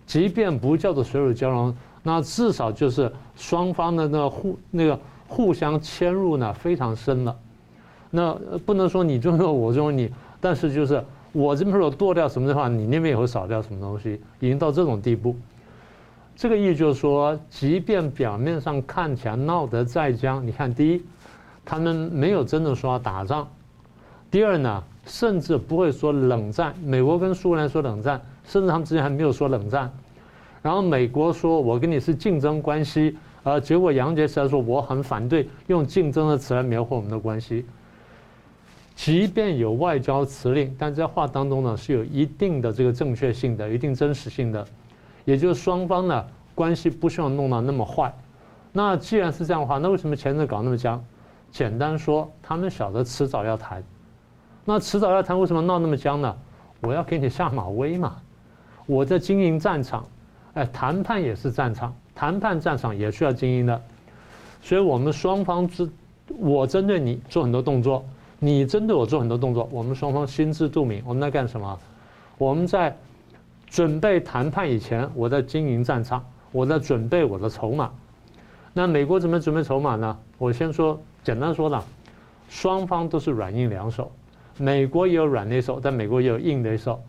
[0.05, 7.37] 即便不叫做水乳交融，那至少就是双方的那互那个互相迁入呢非常深了。
[8.09, 8.33] 那
[8.65, 11.03] 不能说你尊重我尊重你，但是就是。
[11.33, 15.35] 我这边如果剁掉什么的话，你那边也会少掉什么东西，已经到这种地步。
[16.35, 21.01] 这个意思就是说，即便表面上看起来闹得再僵，你看，第一，
[21.63, 23.45] 他们没有真的说要打仗；
[24.31, 26.73] 第二呢，甚至不会说冷战。
[26.83, 29.91] 美国跟苏联说冷战，甚至他们之间还没有说冷战。
[30.61, 37.65] 然后美国说我跟你是竞争关系，呃，结果杨洁篪说我很反对用竞争的词来描绘我们的关系。
[39.03, 44.63] 即便有外交辞令，但在话当中呢是有一定的这个正确性的、一定真实性的，
[45.25, 48.13] 也就是双方呢关系不希望弄到那么坏。
[48.71, 51.03] 那既然是这样的话，那为什么前阵搞那么僵？
[51.49, 53.83] 简单说，他们晓得迟早要谈。
[54.65, 56.37] 那迟早要谈，为什么闹那么僵呢？
[56.81, 58.17] 我要给你下马威嘛。
[58.85, 60.05] 我在经营战场，
[60.53, 63.81] 哎，谈判也是战场，谈判战场也需要经营的。
[64.61, 65.89] 所以我们双方之，
[66.37, 68.05] 我针对你做很多动作。
[68.43, 71.03] 你针对我做很多动作，我们双方心知肚明。
[71.05, 71.79] 我们在干什么？
[72.39, 72.97] 我们在
[73.67, 76.19] 准备谈判以前，我在经营战场；
[76.51, 77.91] 我在准备我的筹码。
[78.73, 80.17] 那美国怎么准备筹码呢？
[80.39, 81.85] 我先说，简单说了，
[82.49, 84.11] 双方都是软硬两手，
[84.57, 86.99] 美国也有软的一手，但美国也有硬的一手；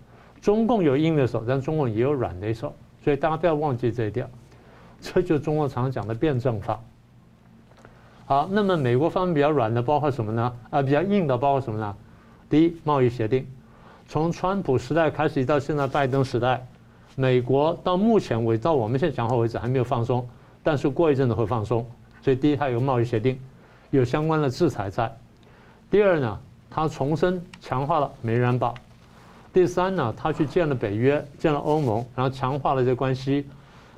[0.43, 2.75] 中共有硬的手，但中共也有软的一手。
[3.03, 4.29] 所以大家不要忘记这一点，
[5.01, 6.79] 这就是中国常常讲的辩证法。
[8.27, 10.53] 好，那么美国方面比较软的包括什么呢？
[10.71, 11.95] 啊，比较硬的包括什么呢？
[12.49, 13.47] 第一，贸易协定，
[14.09, 16.65] 从川普时代开始到现在拜登时代，
[17.17, 20.27] 美国到目前为止到我们现在讲话为止还没有放松。
[20.63, 21.85] 但是过一阵子会放松，
[22.23, 23.39] 所以第一，它有贸易协定，
[23.91, 25.09] 有相关的制裁在；
[25.91, 26.39] 第二呢，
[26.71, 28.73] 它重申强化了美元保；
[29.53, 33.45] 第三呢，它去见了北约，见了欧盟，然后强化了这关系。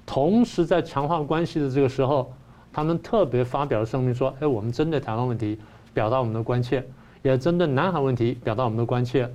[0.06, 2.32] 同时在强化关系的这个时候，
[2.74, 5.56] 他们特别发表了声明说：“哎，我们针对台湾问题
[5.94, 6.84] 表达我们的关切，
[7.22, 9.30] 也针对南海问题表达我们的关切，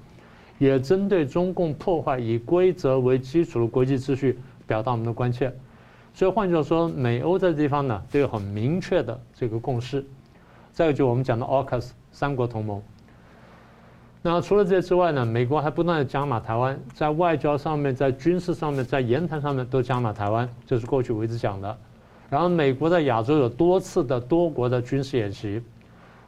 [0.58, 5.56] 也针对中共破坏以规则为基础的国际秩序表达我们的关切。”
[6.14, 10.06] 所以换句话说，美欧这地方呢，都有很明确的这个共识。
[10.74, 12.82] 再有就我们讲的 AUKUS 三国同盟。
[14.22, 21.78] 那除了这之外呢，美国还不断的加码台湾，在外交上面、在军事上面、在言谈上面都加码台湾，这是过去我一直讲的。
[22.30, 25.62] 然后美国在亚洲有多次的多国的军事演习，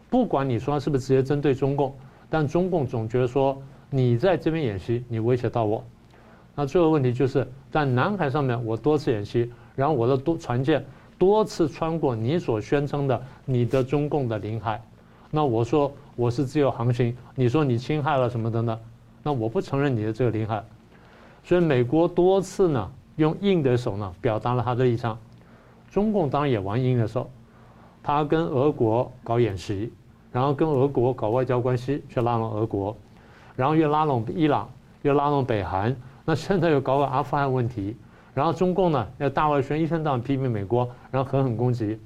[0.09, 1.95] 不管你说是不是直接针对中共，
[2.29, 5.83] 但中共总觉得说你在这边演习，你威胁到我。
[6.55, 9.51] 那最后问题就是在南海上面，我多次演习。
[9.73, 10.85] 然后我的多船舰
[11.17, 14.79] 多次穿过你所宣称的你的中共的领海，
[15.31, 18.77] 那我说我是自由航行，你说你侵害了什么的呢？
[19.23, 20.61] 那我不承认你的这个领海，
[21.41, 25.17] 所以美国多次呢用硬的手呢表达了他的立场，
[25.91, 27.29] 中共当然也玩硬的手，
[28.01, 29.91] 他跟俄国搞演习，
[30.31, 32.95] 然后跟俄国搞外交关系去拉拢俄国，
[33.57, 34.69] 然后又拉拢伊朗，
[35.01, 37.95] 又拉拢北韩，那现在又搞个阿富汗问题。
[38.33, 41.99] 然后中共呢要大外宣，一天到晚批评美国，然后狠狠攻击。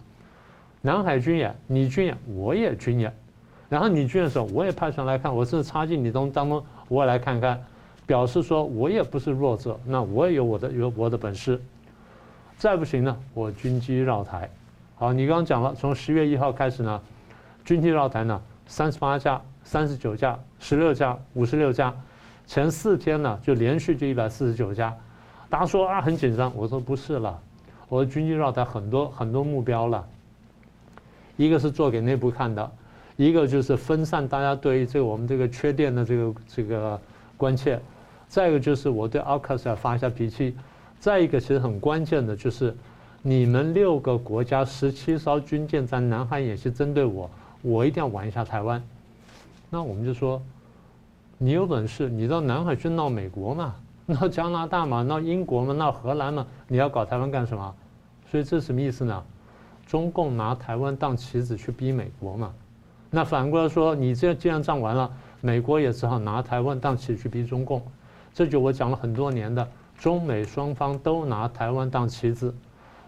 [0.82, 3.14] 南海军演，你军演，我也军演。
[3.70, 7.64] 然后你军演的时候，我也派船来看，我甚至插进你当当中，我也来看看，
[8.08, 11.62] 表示说我也不是弱者，那我也有我的有我的本事。
[12.58, 14.50] 再不行呢，我军机绕台。
[14.96, 17.02] 好，你刚刚讲了，从十月一号开始呢，
[17.66, 21.94] 军机绕台呢，三十八架、三十九架、十六架、五十六架，
[22.48, 24.96] 前四天呢就连续就一百四十九架。
[25.50, 27.40] 大家说啊，很紧张，我说不是了，
[27.90, 30.08] 我的军机绕台很多很多目标了，
[31.36, 32.72] 一个是做给内部看的，
[33.18, 37.00] 一个就是分散大家对于这个我们这个缺电的这个这个
[37.36, 37.80] 关切，
[38.30, 40.56] 再一个就是我对奥克斯发一下脾气，
[41.06, 42.76] 再一个其实很关键的就是
[43.22, 47.30] 你们六个国家十七艘军舰在南海演习针对我，
[47.62, 48.82] 我一定要玩一下台湾，
[49.70, 50.42] 那我们就说，
[51.38, 53.76] 你有本事你到南海去闹美国嘛。
[54.08, 57.76] 闹加拿大嘛，闹英国嘛，闹荷兰嘛，你要搞台湾干什么？
[58.28, 59.24] 所以这什么意思呢？
[59.86, 62.52] 中共拿台湾当棋子去逼美国嘛。
[63.12, 67.80] 那反过来说，你这既然仗完了，美国也只好拿台湾当棋子去逼中共。
[68.34, 72.54] 这就我讲了很多年的，中美双方都拿台湾当棋子，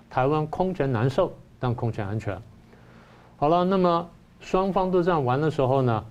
[0.09, 2.39] 台湾空前难受，但空前安全。
[3.37, 6.05] 好了，那么双方都这样玩的时候呢，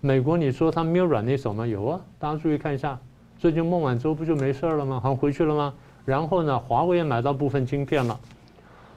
[0.00, 1.66] 美国你说他没有软的一手吗？
[1.66, 2.98] 有啊，大家注意看一下。
[3.38, 4.98] 最近孟晚舟不就没事了吗？
[5.00, 5.72] 好像回去了吗？
[6.04, 8.18] 然后呢，华为也买到部分晶片了。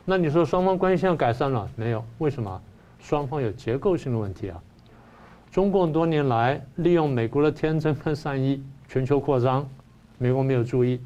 [0.06, 2.04] 那你说双方关系现在改善了没有？
[2.17, 2.62] 为什么？
[2.99, 4.62] 双方有结构性的问题啊。
[5.52, 9.67] 中共多年来利用美国的天真跟善意，全球扩张，
[10.19, 10.99] 美国没有注意。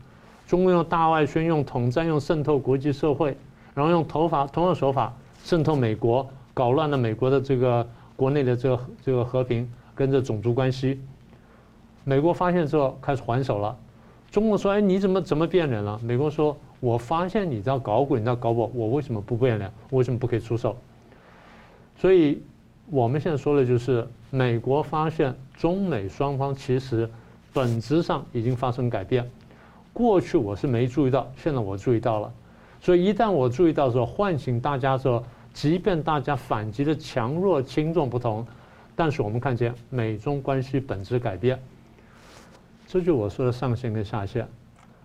[0.46, 3.38] 中共用大外宣、用统战、用渗透国际社会，
[3.74, 11.00] 然后用头发同样手法渗透美国，搞乱了美国的这个国内的这个这个和平跟这种族关系。
[12.04, 13.76] 美国发现之后开始还手了，
[14.30, 19.72] 中国说：“哎，你怎么怎么变脸了？”美国说：“我发现你在搞鬼，你在搞我，我为什么不变脸？
[19.92, 20.76] 为什么不可以出手？”
[21.98, 22.44] 所以
[22.90, 27.10] 我们现在说的就是，美国发现中美双方其实
[27.54, 29.30] 本质上已经发生改变。
[29.94, 32.34] 过去我是没注意到，现在我注意到了。
[32.82, 38.46] 所以一旦我注意到的时候，唤醒大家之后，即便大家反击的强弱轻重不同，
[38.96, 41.58] 但是我们看见美中关系本质改变。
[42.88, 44.48] 这就我说的上限跟下限。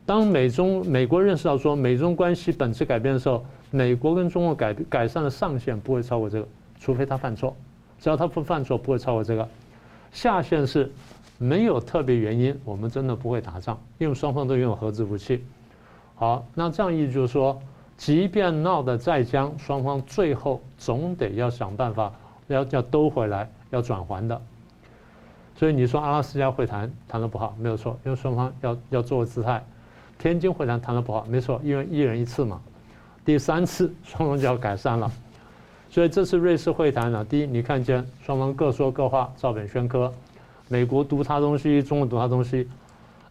[0.05, 6.49] 当美中美国认识到说美中关系本质改变的时候，美国跟中国改改善的上限不会超过这个，
[6.81, 7.55] 除非他犯错。
[8.01, 9.47] 只要他不犯错，不会超过这个。
[10.11, 10.91] 下限是
[11.39, 15.45] 没有特别原因，我们真的不会打仗，因为双方都拥有核子武器。
[16.17, 17.59] 好，那这样意思就是说，
[17.97, 22.13] 即便闹得再僵，双方最后总得要想办法
[22.49, 24.41] 要要兜回来，要转还的。
[25.55, 29.65] 所以你说阿拉斯加会谈谈得不好，没有错，因为双方要要做姿态。
[30.19, 32.61] 天津会谈谈得不好，没错，因为一人一次嘛。
[33.25, 35.09] 第三次双方就要改善了，
[35.89, 40.13] 所以这次瑞士会谈呢，第一，你看见双方各说各话，照本宣科，
[40.69, 42.69] 美国读他东西，中国读他东西。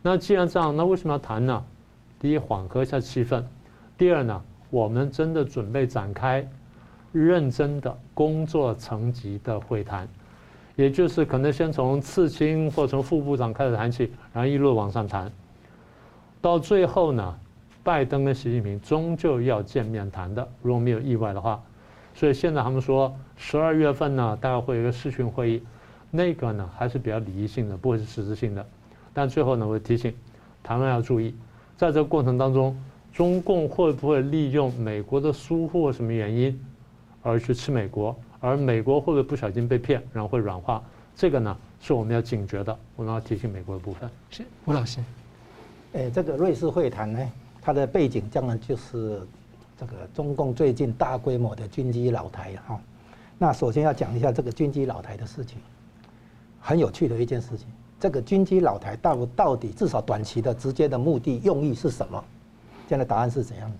[0.02, 1.63] 那既然这样，那为什么要谈呢？
[2.19, 3.41] 第一，缓和一下气氛；
[3.97, 6.47] 第二呢，我们真的准备展开
[7.12, 10.08] 认真的工作层级的会谈。
[10.76, 15.32] 也就是可能先从次卿或从副部长开始谈起，然后一路往上谈，
[16.39, 17.36] 到最后呢，
[17.84, 21.62] 拜登跟习近平终究要见面谈的，如果没有意外的话。
[22.13, 25.63] 所以现在他们说十二月份呢，大概会有一个视讯会议，
[26.17, 28.65] 那个呢还是比较礼仪性的，不会是实质性的。
[29.13, 30.12] 但最后呢，我提醒
[30.63, 31.36] 台湾要注意，
[31.77, 32.75] 在这个过程当中，
[33.13, 36.60] 中共会不会利用美国的疏忽或什么原因
[37.21, 38.17] 而去吃美国？
[38.39, 40.84] 而美国会不会不小心被骗，然后会软化？
[41.15, 44.10] 这个呢，是我们要警觉的，我们要提醒美国的部分。
[44.32, 44.99] 是吴老师，
[45.93, 49.21] 诶，这个瑞士会谈呢，它的背景当然就是
[49.80, 52.80] 这个中共最近大规模的军机老台哈。
[53.38, 55.60] 那首先要讲一下这个军机老台的事情，
[56.67, 57.65] 很有趣的一件事情。
[57.97, 62.21] 这个军机老台到到底至少短期的直接的目的用意是什么？
[62.89, 63.77] 现在答案是怎样的？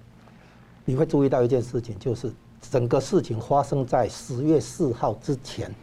[0.86, 2.32] 你会注意到一件事情，就是。
[2.72, 5.74] 整个事情发生在十月四号之前，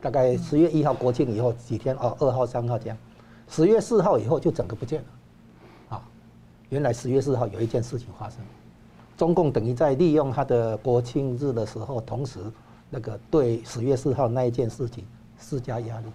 [0.00, 2.98] 大概十月一号国庆以后几天哦，二号、三号这样，
[3.48, 6.02] 十月四号以后就整个不见了，啊，
[6.70, 8.40] 原来十月四号有一件事情发生，
[9.16, 12.40] 中共等于在利用他的国庆日的时候，同时
[12.90, 15.04] 那个对十月四号那一件事情
[15.38, 16.06] 施加压力，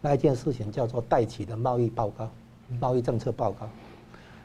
[0.00, 2.28] 那一件事情叫做戴琪的贸易报告，
[2.80, 3.68] 贸易政策报告，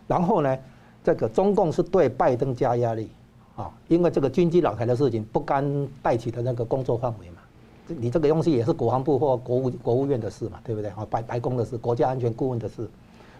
[0.07, 0.57] 然后呢，
[1.03, 3.09] 这个中共是对拜登加压力。
[3.55, 7.37] 啊，因为这个军机老台的事情不干戴琪的那个工作范围嘛，
[7.85, 10.89] 你这个东西也是国防部或国务国务院的事嘛，对不对？
[10.89, 12.89] 啊，白白宫的事，国家安全顾问的事，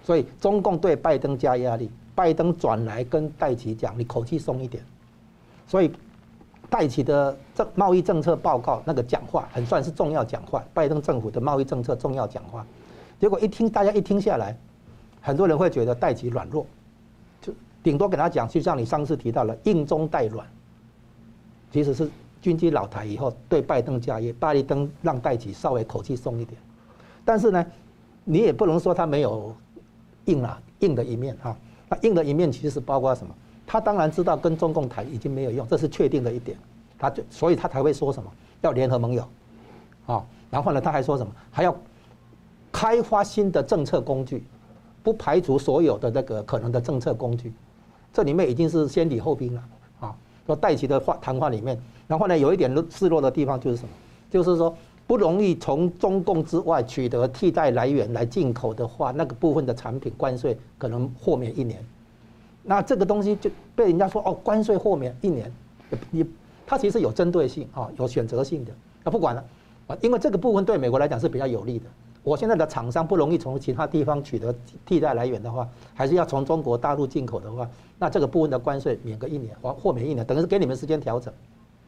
[0.04, 4.86] 所以中共对拜登加压力，拜登转来跟戴奇讲，你口气松一点。
[5.66, 5.92] 所以
[6.74, 12.66] 戴琪的这贸易政策报告那个讲话很算是重要讲话，拜登政府的贸易政策重要讲话，
[13.20, 14.58] 结果一听大家一听下来，
[15.22, 16.66] 很多人会觉得戴琪软弱。
[17.40, 20.48] 就顶多给他讲，就像你上次提到了，硬中带软，
[21.72, 22.10] 其实是
[22.42, 26.60] 军机老台以后对拜登加压，拜登让戴琪稍微口气松一点，
[27.24, 27.64] 但是呢，
[28.24, 29.56] 你也不能说他没有
[30.26, 31.56] 硬啊硬的一面哈，
[31.88, 33.36] 那硬的一面其实是包括什么？
[33.65, 36.58] 他当然知道跟中共谈已经没有用，这是确定的一点，
[36.97, 39.28] 他就所以他才会说什么要联合盟友，
[40.06, 41.76] 啊，然后呢他还说什么还要
[42.71, 44.43] 开发新的政策工具，
[45.02, 47.54] 不排除所有的那个可能的政策工具。
[48.12, 49.63] 这里面已经是先礼后兵了
[49.99, 50.15] 啊！
[50.45, 53.89] 说戴琪的话谈话里面，然后呢，有一点示弱的地方就是什么？
[54.30, 54.76] 就是说
[55.08, 61.84] 不容易从中共之外取得替代来源来进口的话，那个部分的产品关税可能豁免一年。
[62.63, 65.52] 那这个东西就被人家说哦，关税豁免一年，
[66.12, 66.26] 你
[66.65, 68.71] 它其实有针对性啊，有选择性的。
[69.04, 69.43] 那不管了
[69.88, 71.86] 啊，因为这个部分对美国来讲是比较有利的。
[72.23, 81.34] 我现在的厂商不容易从其他地方取得替代来源的话，还是要从中国大陆进口的话，那这个部分的关税免个一年，或豁免一年，等于是给你们时间调整，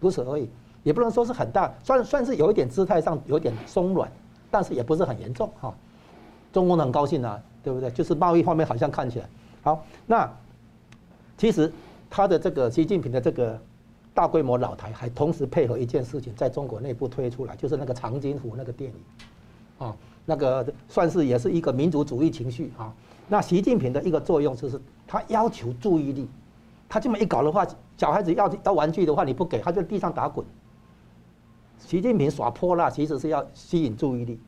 [0.02, 0.50] 如此而已，
[0.84, 4.12] 也不能说是很大，算算是有一点姿态上有点松软，
[4.52, 5.74] 但是也不是很严重哈。
[6.52, 7.90] 中共很高兴啊，对不对？
[7.92, 9.30] 就是贸易方面好像看起来
[9.64, 10.30] 好，那
[11.38, 11.72] 其实
[12.10, 13.60] 他的这个习近平的这个
[14.14, 19.96] 大规模老台，还同时配合一件事情，在中国内部推出来，就是那个长津湖那个电影，啊。
[20.28, 22.92] 那个算是也是一个民族主义情绪啊。
[23.28, 26.28] 那习近平的一个作用就是，他要求注意力。
[26.90, 27.64] 他这么一搞的话，
[27.96, 30.44] 小孩子要要玩具的话，你不给，他就地上打滚。
[31.78, 34.40] 习近平耍泼辣，其实是要吸引注意力，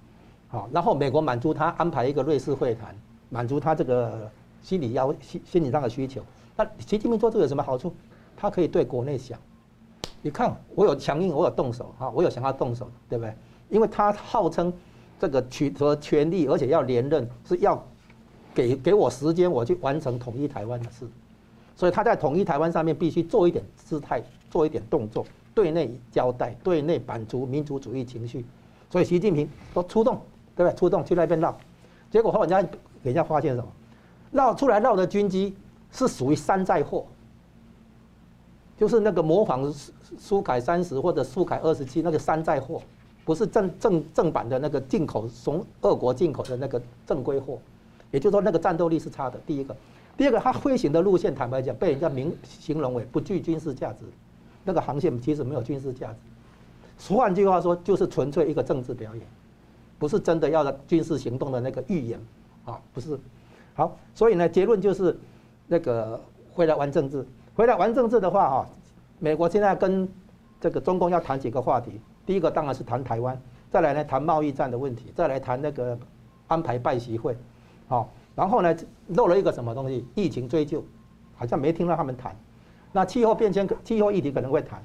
[0.48, 2.96] 好，然后美国满足他安排一个瑞士会谈，
[3.30, 4.28] 满足他这个
[4.64, 6.24] 心理要心心理上的需求。
[6.58, 7.94] 那习近平做这个有什么好处？
[8.36, 9.40] 他可以对国内想，
[10.22, 13.34] 你看我有强硬，我有动手啊，我有想要动手，对不对？
[13.70, 14.74] 因为他号称。
[15.20, 17.84] 这个取得权力，而且要连任，是要
[18.54, 21.08] 给给我时间，我去完成统一台湾的事。
[21.76, 28.46] 所以他在统一台湾上面必须做一点姿态，做一点动作，对内交代，对内满足民族主义情绪。
[28.92, 30.22] 所以习近平都出动，
[30.56, 30.78] 对不对？
[30.78, 31.58] 出动去那边绕，
[32.12, 32.70] 结果后人家给
[33.02, 33.68] 人家发现什么？
[34.30, 35.56] 绕出来绕的军机
[35.98, 37.06] 是属于山寨货，
[38.78, 42.82] 就是那个模仿苏苏凯三十或者苏凯二十七那个山寨货。
[43.26, 47.60] 不是正正正版的那个进口从俄国进口的那个正规货，
[48.10, 49.38] 也就是说那个战斗力是差的。
[49.46, 49.76] 第一个，
[50.16, 54.06] 第二个，它飞行的路线坦白讲被人家名形容为不具军事价值，
[54.64, 57.14] 那个航线其实没有军事价值。
[57.14, 59.28] 换句话说，就是纯粹一个政治表演，
[60.00, 62.18] 不是真的要军事行动的那个预演
[62.64, 63.20] 啊，不是。
[63.74, 65.20] 好，所以呢，结论就是
[65.68, 66.20] 那个
[66.52, 68.70] 回来玩政治，回来玩政治的话哈，
[69.20, 70.08] 美国现在跟
[70.60, 73.40] 这个中共要谈几个话题，第一个当然是谈台湾，
[73.70, 75.98] 再来呢谈贸易战的问题，再来谈那个
[76.48, 77.36] 安排拜习会，
[77.88, 78.76] 好，然后呢
[79.10, 80.84] 漏了一个什么东西，疫情追究，
[81.36, 82.36] 好像没听到他们谈，
[82.92, 84.82] 那气候变迁、气候议题可能会谈，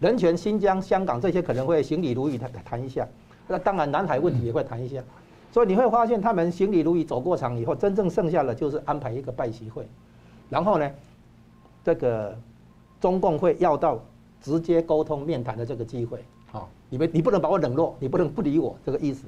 [0.00, 3.06] 人权、新疆、香港这些可能会行礼如仪谈谈一下，
[3.46, 5.02] 那当然南海问题也会谈一下。
[5.52, 9.86] 所以你会发现，他们行礼如仪走过场以后，真正剩下的就是安排一个拜习会，
[10.52, 10.90] 然后呢，
[11.82, 12.36] 这个
[13.00, 13.98] 中共会要到
[14.42, 16.22] 直接沟通面谈的这个机会。
[16.50, 19.24] 好，你们你不能把我冷落，你不能不理我，这个意思。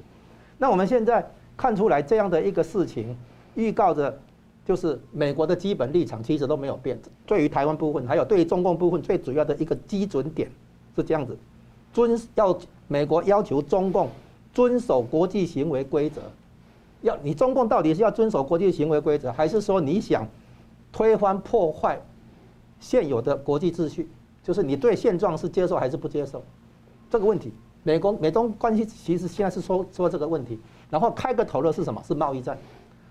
[0.59, 3.17] 那我们现在看出来这样的一个事情，
[3.55, 4.15] 预告着
[4.63, 6.95] 就是美国的基本立场其实都没有变。
[7.25, 10.47] 对于台湾部分，还有对于中共部分，最主要的一个基准点
[10.95, 11.35] 是这样子：
[11.91, 12.55] 遵要
[12.87, 14.07] 美国要求中共。
[14.53, 16.21] 遵守国际行为规则，
[17.01, 20.25] 要你中共到底是要遵守国际行为规则，还是说你想
[20.95, 21.99] 推翻破坏
[22.79, 24.09] 现有的国际秩序？
[24.41, 26.41] 就是你对现状是接受还是不接受？
[27.09, 27.51] 这个问题，
[27.83, 30.57] 美国美中关系其实现在是说说这个问题，
[30.89, 32.01] 然后开个头的是什么？
[32.07, 32.57] 是贸易战。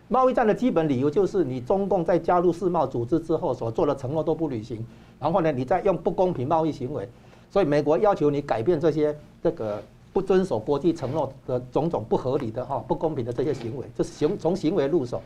[0.08, 4.82] 贸易战的基本理由就是你中共在加入世贸组织之后所做的承诺都不履行，
[5.20, 7.06] 然后呢，你再用不公平贸易行为，
[7.50, 9.82] 所以美国要求你改变这些这个。
[10.14, 15.20] 不遵守国际承诺的种种不合理的哈不公平的这些行为，就是行从行为入手，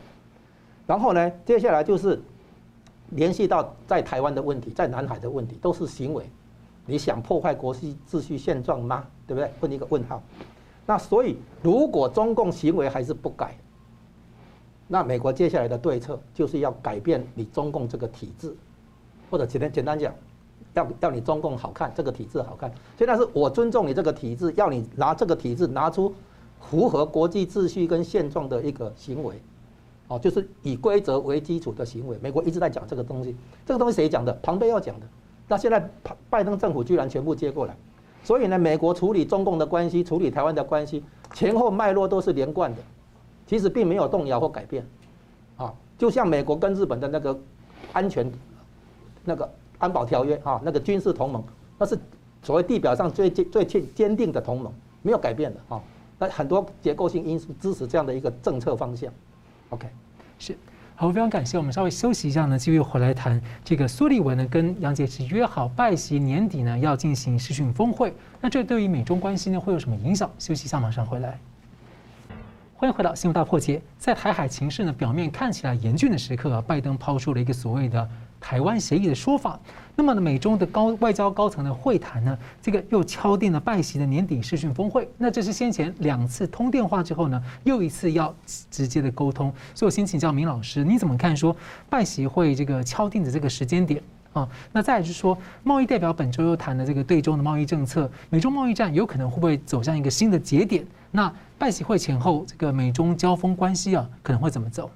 [0.87, 2.19] 然后呢，接下来就是
[3.11, 6.29] 联系到在台湾的问题，在南海的问题，都是行为。
[6.85, 9.05] 你想破坏国际秩序现状吗？
[9.27, 9.51] 对不对？
[9.61, 10.21] 问你一个问号。
[10.85, 13.55] 那所以，如果中共行为还是不改，
[14.87, 18.55] 那美国接下来的对策就是要改变你中共这个体制，
[19.29, 20.13] 或者简单简单讲。
[20.75, 22.71] 要要你中共好看，这个体制好看。
[22.95, 26.13] 现在是我尊重你这个体制，要你拿这个体制拿出
[26.59, 29.41] 符合国际秩序跟现状的一个行为，
[30.09, 32.17] 哦，就是以规则为基础的行为。
[32.21, 33.33] 美国一直在讲这个东西，
[33.65, 34.37] 这个东西谁讲的？
[34.43, 35.05] 庞贝要讲的。
[35.47, 35.89] 那现在
[36.29, 37.73] 拜登政府居然全部接过来，
[38.23, 41.01] 所以呢，美国处理中共的关系，处理台湾的关系，
[41.33, 42.81] 前后脉络都是连贯的，
[43.47, 44.85] 其实并没有动摇或改变。
[45.55, 47.39] 啊，就像美国跟日本的那个
[47.93, 48.29] 安全
[49.23, 49.49] 那个。
[49.79, 51.41] 安保条约啊，那个军事同盟，
[51.77, 51.97] 那是
[52.43, 55.81] 所谓地表上最坚最坚定的同盟，没有改变的啊。
[56.17, 59.09] 那很多结构性因素支持这样的一个政策方向。
[59.69, 59.87] OK，
[60.37, 60.57] 是
[60.95, 61.57] 好，非常感谢。
[61.57, 70.29] 我们稍微休息一下呢，继续回来谈这个苏立文呢跟杨洁篪约好拜席年底呢要进行视讯峰会，那这对于美中关系呢会有什么影响？
[70.37, 71.39] 休息一下，马上回来。
[72.75, 78.09] 欢迎回到新闻大破解，在台海情势呢表面看起来严峻的时刻啊，拜登抛出了一个所谓的。
[78.39, 79.59] 台湾协议的说法，
[79.95, 85.09] 那么呢，美中的高外交高层的会谈呢，这个又敲定了拜习的年底视讯峰会。
[85.17, 88.33] 那这是先前两次通电话之后呢，又一次要
[88.71, 89.53] 直接的沟通。
[89.75, 91.55] 所以我先请教明老师，你怎么看说
[91.89, 94.47] 拜习会这个敲定的这个时间点啊？
[94.71, 100.85] 那再来就是说，贸易代表本周又谈了这个对中的贸易政策，美中贸易战有可能会不会走向一个新的节点？
[101.11, 104.89] 那拜习会前后这个美中交锋关系啊，可能会怎么走？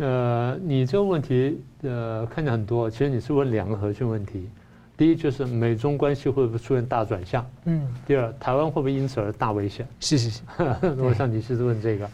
[0.00, 4.48] 呃，你这个问题呃看见很多，其实你是问两个核心问题。
[4.96, 7.46] 第一就是美中关系会不会出现大转向？
[7.66, 7.86] 嗯。
[8.06, 9.86] 第二，台湾会不会因此而大危险？
[10.00, 10.42] 是是是。
[11.02, 12.08] 我想你是问这个，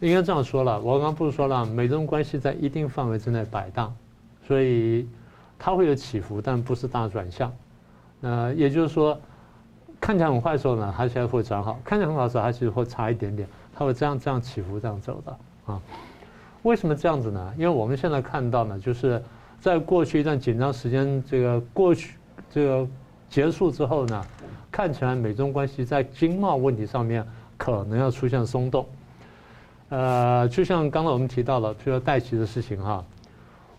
[0.00, 0.80] 应该这样说了。
[0.80, 3.94] 我刚刚不是说了，美中关系在一定范围之内摆荡，
[4.46, 5.06] 所以
[5.58, 7.52] 它会有起伏，但不是大转向。
[8.22, 9.20] 呃，也就是说，
[10.00, 15.36] 看起来很坏的时候呢，它现在会转好；看起来很好的时候，它其实会差一点点，它会这样这样起伏这样走的
[15.66, 15.80] 啊。
[16.62, 17.54] 为什么这样子呢？
[17.56, 19.20] 因为我们现在看到呢，就是
[19.60, 22.16] 在过去一段紧张时间，这个过去
[22.50, 22.86] 这个
[23.28, 24.24] 结束之后呢，
[24.70, 28.86] 看起来美中关系在经贸问题上面可能要出现松动。
[29.88, 33.04] 呃，就像刚才我们提到了，比如说戴琪的事情哈，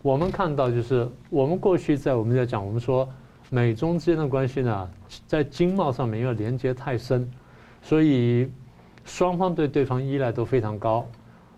[0.02, 3.08] 我们看到就是我们过去在我们在讲，我们说
[3.50, 4.90] 美中之间的关系呢，
[5.26, 7.32] 在经贸上面因为连接太深，
[7.82, 8.52] 所以
[9.06, 11.08] 双方对对方依赖都非常高。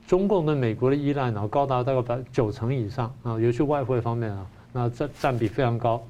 [0.07, 6.01] 中共对美国的依赖呢，高达大概百九成以上啊，尤其外汇方面啊，那占占比非常高。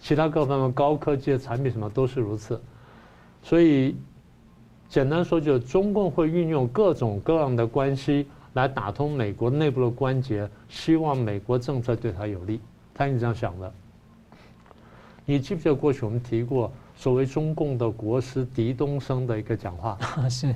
[0.00, 2.60] 其他各方面高科技的产品什么都是如此。
[3.42, 3.96] 所以
[4.88, 12.60] 简单说，就是中共会运用各种各样的关系来打通美国内部的关节，希望美国政策对他有利。
[12.94, 13.72] 他是这样想的。
[15.24, 19.98] 你记不记得过去我们提过所谓中共的国师狄东升的一个讲话？
[20.30, 20.54] 是。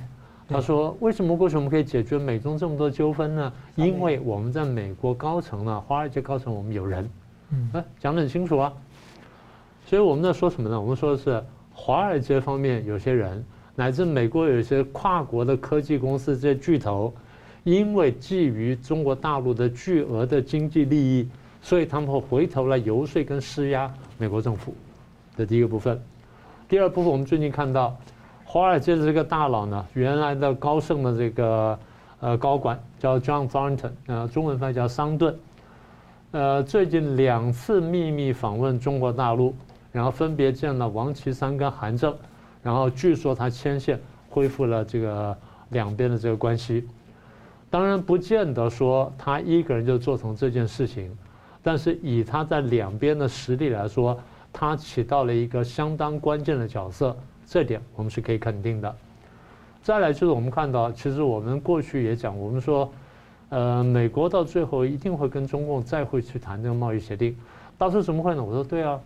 [0.49, 3.53] 他说：“为什么过去我们可以解决美中这么多纠纷呢？
[3.75, 7.09] 因为我们在美国高层呢，华尔街高层我们有人，
[7.51, 8.73] 嗯，哎，讲得很清楚啊。
[9.85, 10.81] 所以我们在说什么呢？
[10.81, 13.45] 我们说的是华尔街方面有些人，
[13.75, 17.13] 乃至美国有一些跨国的科技公司这些巨头，
[17.63, 21.29] 因为觊觎中国大陆的巨额的经济利益，
[21.61, 24.73] 所以他们会回头来游说跟施压美国政府。
[25.37, 26.01] 这第一个部分。
[26.67, 27.97] 第二部分，我们最近看到，
[28.51, 31.77] 华尔街的这个大佬呢，原来的高盛的这个
[32.19, 35.37] 呃高管叫 John Thornton，呃，中文翻译叫桑顿，
[36.31, 39.53] 呃，最近两次秘密访问中国大陆，
[39.91, 42.11] 然后分别见了王岐山跟韩正，
[42.63, 43.99] 然后据说他牵线
[44.31, 45.37] 恢复了这个
[45.69, 46.87] 两边的这个关系。
[47.69, 51.15] 当然，不见得说他一个人就做成这件事情，
[51.61, 54.19] 但是以他在两边的实力来说，
[54.51, 57.15] 他起到了一个相当关键的角色，
[57.49, 58.95] 这点我们是可以肯定的。
[59.81, 62.91] 再来就是我们看到，其实我们过去也讲，我们说，
[63.49, 67.35] 呃，美国到最后一定会跟中共再会去谈这个贸易协定，
[67.77, 68.43] 当时候怎么会呢？
[68.43, 68.99] 我说对啊，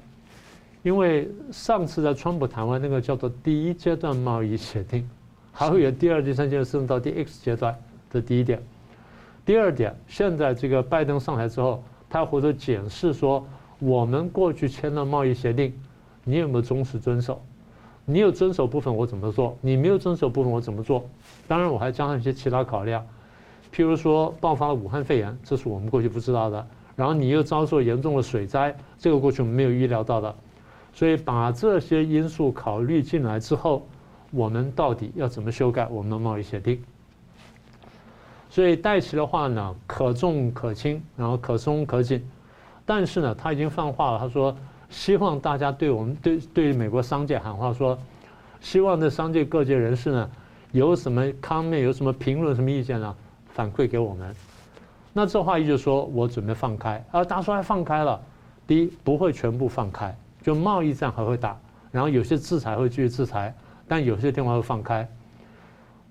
[0.81, 5.09] 因为上次在川普谈完那个叫做第一阶段贸易协定，
[5.53, 7.73] 还会有第二、第三阶段甚至到第 X 阶段。
[8.09, 8.61] 这第一点，
[9.45, 13.47] 第二点，现在这个拜登上台之后，他回头检视说，
[13.79, 15.73] 我们过去签的贸易协定，
[16.23, 17.41] 你有没有忠实遵守？
[18.05, 19.57] 你有遵守部分，我怎么做？
[19.61, 21.05] 你没有遵守部分，我怎么做？
[21.47, 23.05] 当然，我还加上一些其他考量，
[23.73, 30.35] 譬如说爆发了武汉肺炎，这是我们过去不知道的，然后你又遭受严重的水灾，这个过去我们没有预料到的，
[30.93, 33.87] 所以把这些因素考虑进来之后，
[34.31, 36.83] 我们到底要怎么修改我们的贸易协定？
[38.49, 42.23] 所以戴奇的话呢，可重可轻，然后可松可紧，
[42.85, 44.55] 但是呢，他已经放话了，他说
[44.93, 47.97] 希望大家对我们对对美国商界喊话说，
[48.61, 50.29] 希望这商界各界人士呢，
[50.71, 53.15] 有什么 comment，有什么评论，什么意见呢，
[53.47, 54.33] 反馈给我们。
[55.11, 58.21] 那这话意思就是说我准备放开，啊大家说还放开了，
[58.67, 61.57] 第一不会全部放开，就贸易战还会打，
[61.91, 63.51] 然后有些制裁会继续制裁，
[63.87, 65.09] 但有些地方会放开。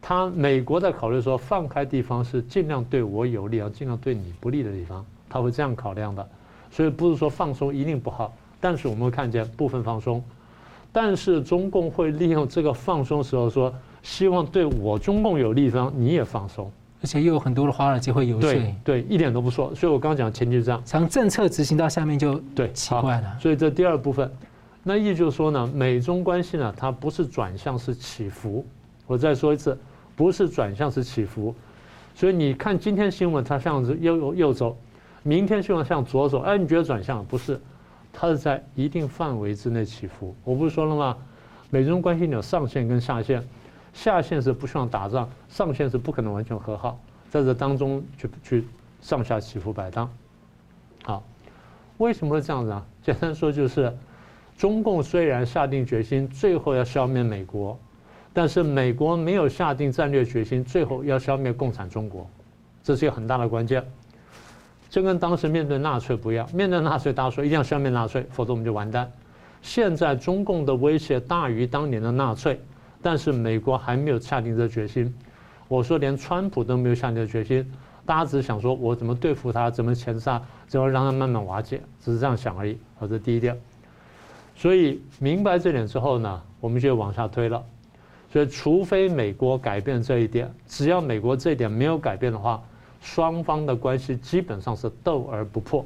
[0.01, 6.29] 他美国在考虑说，放开地方是尽量对我有利，而尽量对你不利的地方，他会这样考量的。
[6.73, 10.25] 所以不是说放松一定不好，但是我们会看见部分放松。
[10.91, 16.71] 但是中共会利用这个放松时候说，希望对我中共有利方你也放松，
[17.03, 18.51] 而且又有很多的华尔街会游说。
[18.51, 19.75] 对对，一点都不错。
[19.75, 23.37] 所以我刚刚讲前提是这样，从政策执行到下面就对奇怪了。
[23.39, 24.31] 所以这第二部分，
[24.83, 28.65] 那意思就是说呢，美中关系呢，它不是转向是起伏。
[29.07, 29.77] 我再说一次。
[30.15, 31.55] 不是转向是起伏，
[32.15, 34.77] 所以你看今天新闻它向右右走，
[35.23, 37.59] 明天新闻向左走，哎，你觉得转向不是？
[38.13, 40.35] 它是在一定范围之内起伏。
[40.45, 41.17] 我不是说了吗？
[41.71, 43.43] 美中关系有上限跟下限，
[43.93, 47.01] 下限是不希望打仗，上限是不可能完全和好，
[47.31, 48.69] 在这当中去去
[49.01, 50.11] 上下起伏摆荡。
[51.05, 51.25] 好，
[51.99, 52.87] 为什么会这样子啊？
[53.03, 53.97] 简单说就是，
[54.57, 57.79] 中共虽然下定决心最后要消灭美国。
[58.35, 62.27] 但是美国没有下定战略决心，最后要消灭共产中国，
[62.83, 63.85] 这是一个很大的关键。
[64.93, 69.11] 这跟当时面对纳粹不一样，面对纳粹大家说一定要消灭纳粹，否则我们就完蛋。
[69.63, 72.61] 现在中共的威胁大于当年的纳粹，
[73.01, 75.11] 但是美国还没有下定这决心。
[75.67, 77.73] 我说连川普都没有下定这决心，
[78.05, 82.77] 大家只是想说我怎么对付他，怎么钳杀，怎么让他慢慢瓦解，只是这样想而已。
[82.99, 83.59] 好，这第一点。
[84.55, 87.65] 所以明白这点之后呢，我们就往下推了。
[88.31, 92.63] 所以，除非美国改变这一点，只要美国这一点没有改变的话，
[93.03, 95.85] 双方的关系基本上是斗而不破。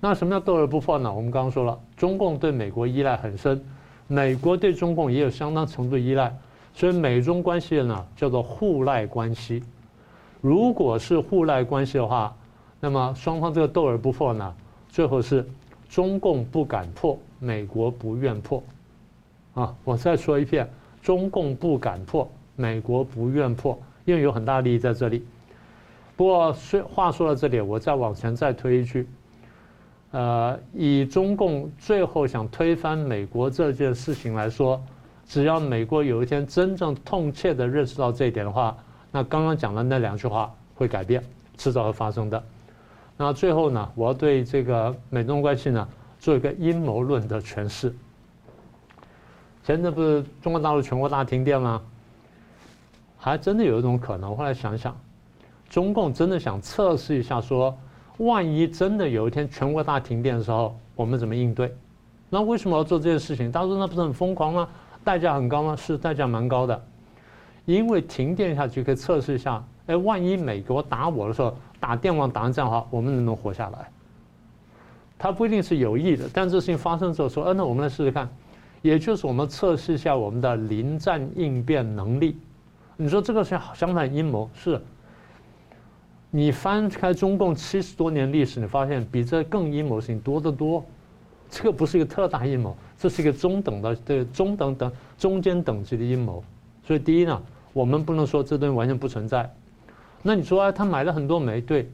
[0.00, 1.12] 那什么叫斗而不破呢？
[1.12, 3.64] 我们刚刚说了，中共对美国依赖很深，
[4.08, 6.36] 美国对中共也有相当程度依赖，
[6.74, 9.62] 所以美中关系呢叫做互赖关系。
[10.40, 12.34] 如果是互赖关系的话，
[12.80, 14.54] 那么双方这个斗而不破呢，
[14.88, 15.46] 最后是
[15.88, 18.62] 中共不敢破，美国不愿破。
[19.54, 20.68] 啊，我再说一遍。
[21.00, 22.26] 中共不敢破，
[22.56, 25.22] 美国不愿破，因为有很大利益在这里。
[26.16, 29.08] 不过，说话说到这里，我再往前再推一句，
[30.12, 34.80] 呃，以中共最后想推翻美国这件事情来说，
[35.26, 38.76] 只要美国有一天真正痛切的认识到这一点的话，
[39.10, 41.22] 那刚刚讲的那两句话会改变，
[41.56, 42.40] 迟早会发生的。
[43.16, 45.88] 那最后呢，我要对这个美中关系呢
[46.18, 47.94] 做一个阴谋论的诠释。
[49.64, 51.82] 前阵不是中国大陆全国大停电吗？
[53.16, 54.36] 还真的有一种可能。
[54.36, 54.94] 后来想想，
[55.74, 57.76] 中共真的想测试一下，说
[58.18, 61.74] 万一真的有一天全国大停电的时候，我们怎么应对？
[62.30, 63.50] 那为什么要做这件事情？
[63.50, 64.68] 大家说那不是很疯狂吗？
[65.02, 65.74] 代价很高吗？
[65.74, 66.80] 是代价蛮高的，
[67.64, 73.90] 因为停电下去可以测试一下，哎，万一美国打我的时候打电网打成这样的话，我们能不能活下来？
[75.18, 78.28] 他不一定是有意的，但这事情发生之后说，嗯，那我们来试试看。
[78.80, 82.36] 也就是我们测试一下我们的临战应变能力。
[82.96, 84.80] 你说这个是相反阴谋，是
[86.36, 90.84] 你翻开中共七十多年历史，你发现比这更阴谋性多得多。
[91.48, 96.42] 这个不是一个特大阴谋，这是一个中等的、对中等等中间等级的阴谋。
[96.84, 97.40] 所以第一呢，
[97.72, 99.48] 我们不能说这东西完全不存在。
[100.22, 101.88] 那你说啊，他买了很多煤，对？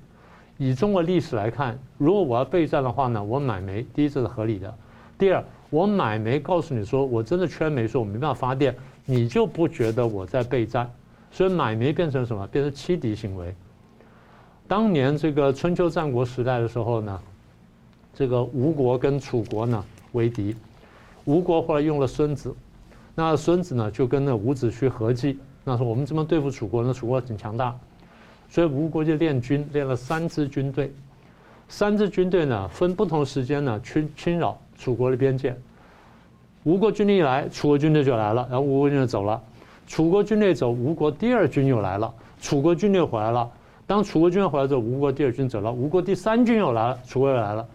[0.56, 4.74] 以中国历史来看，如果我要备战的话呢，我买煤，第一这是合理的。
[5.18, 8.74] 第二，我买煤告诉你说我真的缺煤，说我没办法发电，
[9.04, 10.90] 你就不觉得我在备战。
[11.30, 12.46] 所以买煤变成什么？
[12.46, 13.54] 变成欺敌行为。
[14.70, 17.20] 当年这个春秋战国时代的时候呢，
[18.14, 20.54] 这个吴国跟楚国呢为敌，
[21.24, 22.54] 吴国后来用了孙子，
[23.16, 26.94] 那孙子呢就跟那伍子胥合计，那说我们怎么对付楚国呢？
[26.94, 27.76] 楚国挺强大，
[28.48, 30.94] 所以吴国就练军，练了三支军队，
[31.68, 35.52] 三支军队呢分不同时间呢侵侵扰楚国的边界。
[36.62, 39.42] 吴国军队一来，楚国军队就来了，然后吴国军队走了，
[39.88, 43.50] 楚国军队走，吴国第二军又来了，楚国军队回来了。
[43.90, 47.68] 当楚国军回来之后，吴国第二军走了，吴国第三军又来了，楚国又来了，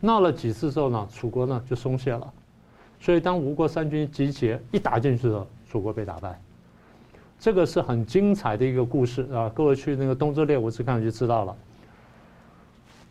[0.00, 2.28] 闹了几次之后呢，楚国呢就松懈了。
[2.98, 6.36] 所以当吴国三军集结一打进去的时候，楚国被打败。
[7.38, 9.48] 这个是很精彩的一个故事啊！
[9.54, 11.56] 各位去那个东周列国志看就知道了。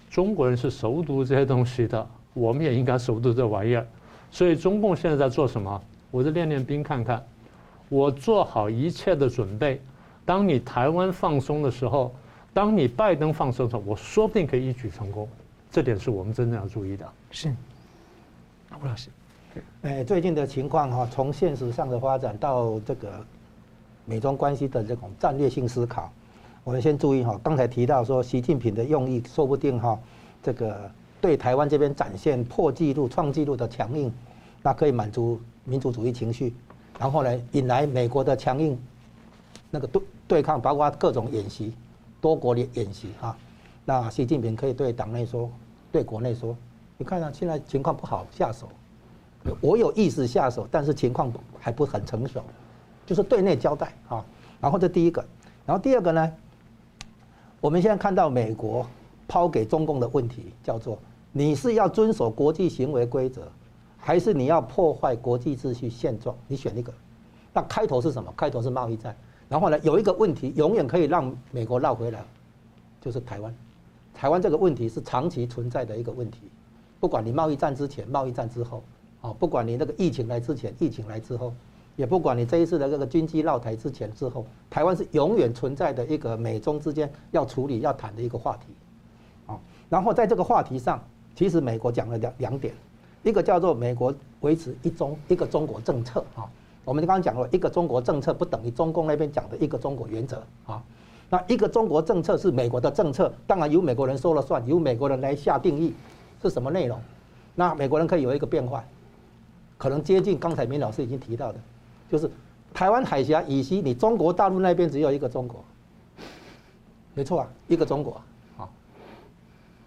[0.10, 3.88] 中国人是熟读这些东西的，我们也应该熟读这玩意儿。
[4.32, 5.82] 所以中共现在在做什么？
[6.12, 7.26] 我就练练兵看看，
[7.88, 9.82] 我做好一切的准备。
[10.26, 12.14] 当你台湾放松的时候。
[12.54, 15.28] 当你拜登放松的时候，我说不定可以一举成功，
[15.72, 17.08] 这点是我们真正要注意的。
[17.32, 17.56] 是，
[18.82, 19.10] 吴老师，
[19.84, 23.24] 哎，最近的情况哈，从现实上的发展到这个
[24.06, 26.12] 美中关系的这种战略性思考，
[26.64, 27.40] 我们先注意哈。
[27.44, 29.98] 刚才提到说，习近平的用意说不定哈，
[30.42, 30.90] 这个
[31.22, 34.12] 对台湾这边展现破纪录、创纪录的强硬，
[34.64, 36.54] 那可以满足民族主义情绪，
[36.98, 38.78] 然后呢，引来美国的强硬
[39.70, 41.74] 那个对对抗，包括各种演习。
[42.22, 43.36] 多国的演习哈，
[43.86, 45.50] 那习近平可以对党内说，
[45.92, 46.56] 对国内说，
[46.98, 48.70] 你看啊，现在情况不好下手，
[49.62, 52.44] 我有意思下手，但是情况还不很成熟，
[53.06, 54.24] 就是对内交代啊。
[54.60, 55.26] 然后这第一个，
[55.66, 56.32] 然后第二个呢，
[57.62, 58.86] 我们现在看到美国
[59.28, 61.00] 抛给中共的问题叫做，
[61.32, 63.50] 你是要遵守国际行为规则，
[63.98, 66.36] 还是你要破坏国际秩序现状？
[66.48, 66.94] 你选一个。
[67.54, 68.34] 那开头是什么？
[68.36, 69.16] 开头是贸易战。
[69.50, 72.24] 然后呢，有一个问题永远可以让美国绕回来，
[73.02, 73.54] 就是台湾。
[74.14, 76.42] 台湾这个问题是长期存在的一个问题，
[77.00, 78.84] 不管你贸易战之前、贸易战之后，
[79.22, 81.52] 啊，不管你那个疫情来之前、疫情来之后，
[81.96, 88.68] 也不管你这一次的这个军机绕台之前之后，台湾是永远存在的一个美中之间要处理、要谈的一个话题。
[89.48, 91.02] 啊，然后在这个话题上，
[91.34, 92.76] 其实美国讲了两两点，
[93.24, 96.46] 一个叫做美国维持一中一个中国政策啊。
[96.90, 100.84] 我们刚刚讲了一个中国政策不等于中共那边讲的一个中国原则啊，
[101.30, 105.94] 那一个中国政策是美国的政策，当然由美国人说了算，由美国人来下定义
[106.42, 107.00] 是什么内容，
[107.54, 108.84] 那美国人可以有一个变化，
[109.78, 111.60] 可能接近刚才明老师已经提到的，
[112.10, 112.28] 就是
[112.74, 115.64] 台湾海峡以西，你中国大陆那边只有一个中国，
[117.14, 118.20] 没错啊，一个中国
[118.58, 118.68] 啊，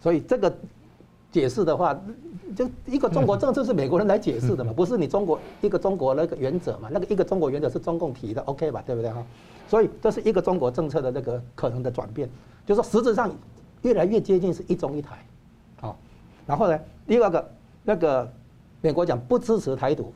[0.00, 0.54] 所以这个。
[1.32, 1.98] 解释的话，
[2.56, 6.88] 就一个中国政策是美国人来解释的嘛，不是你中国一个中国那个原则嘛？
[6.90, 8.82] 那个一个中国原则是中共提的，OK 吧？
[8.86, 9.24] 对不对哈？
[9.68, 12.28] 所以这是一个中国政策的那个可能的转变，
[12.66, 13.30] 就是说实质上
[13.82, 15.24] 越来越接近是一中一台，
[15.80, 15.98] 好，
[16.46, 17.50] 然后呢，第二个
[17.82, 18.30] 那个
[18.80, 20.12] 美国讲不支持台独，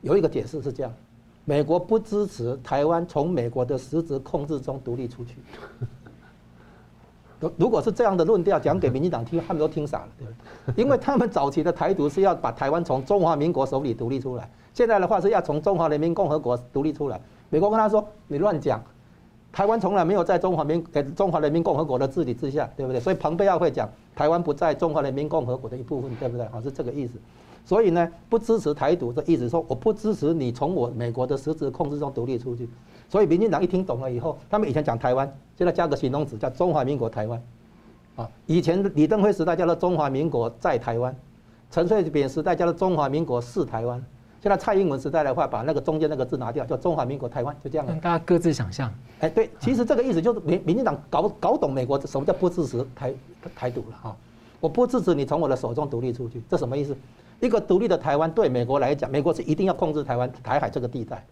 [0.00, 0.92] 有一个解释是这样，
[1.44, 5.36] 美国不支持台湾从美国的实质控制中独立出去。
[7.56, 10.32] 如果是这样的论调讲给民进党听，他们都听傻了，对不
[10.72, 10.84] 对？
[10.84, 17.20] 因为他们早期的台独是要把台湾从中华民国手里独立出来，现在的话是要从中华人民共和国独立出来。
[17.50, 18.82] 美国跟他说：“你乱讲，
[19.52, 26.46] 台湾从来没有在中华民给中华人民共和国的治理之下，对不对？”所以蓬佩奥会讲台湾不在中华人民共和国的一部分，对不对？
[26.46, 27.14] 好，是这个意思。
[27.64, 32.68] 所以呢，不支持台独的意思说，我不支持你从我美国的实质控制中独立出去。
[33.12, 37.42] 所以民进党一听懂了以后，他们以前讲台湾，现在加个形容词叫中华民国台湾，
[38.16, 41.14] 啊，以前李登辉时代叫做中华民国在台湾，
[41.70, 44.02] 陈水扁时代叫做中华民国是台湾，
[44.40, 47.94] 现在蔡英文时代的话，把那个中间那个字拿掉，叫中华民国台湾，就这样了。
[47.96, 48.90] 大家各自想象。
[49.20, 53.12] 哎，对，其实这个意思就是民民进党搞搞懂美国什么叫不支持台
[53.54, 54.16] 台独了哈，
[54.58, 56.96] 我不支持你从我的手中独立出去，这什么意思？
[57.40, 61.22] 一个独立的台湾对美国来讲，美国是一定要控制台湾台海这个地带。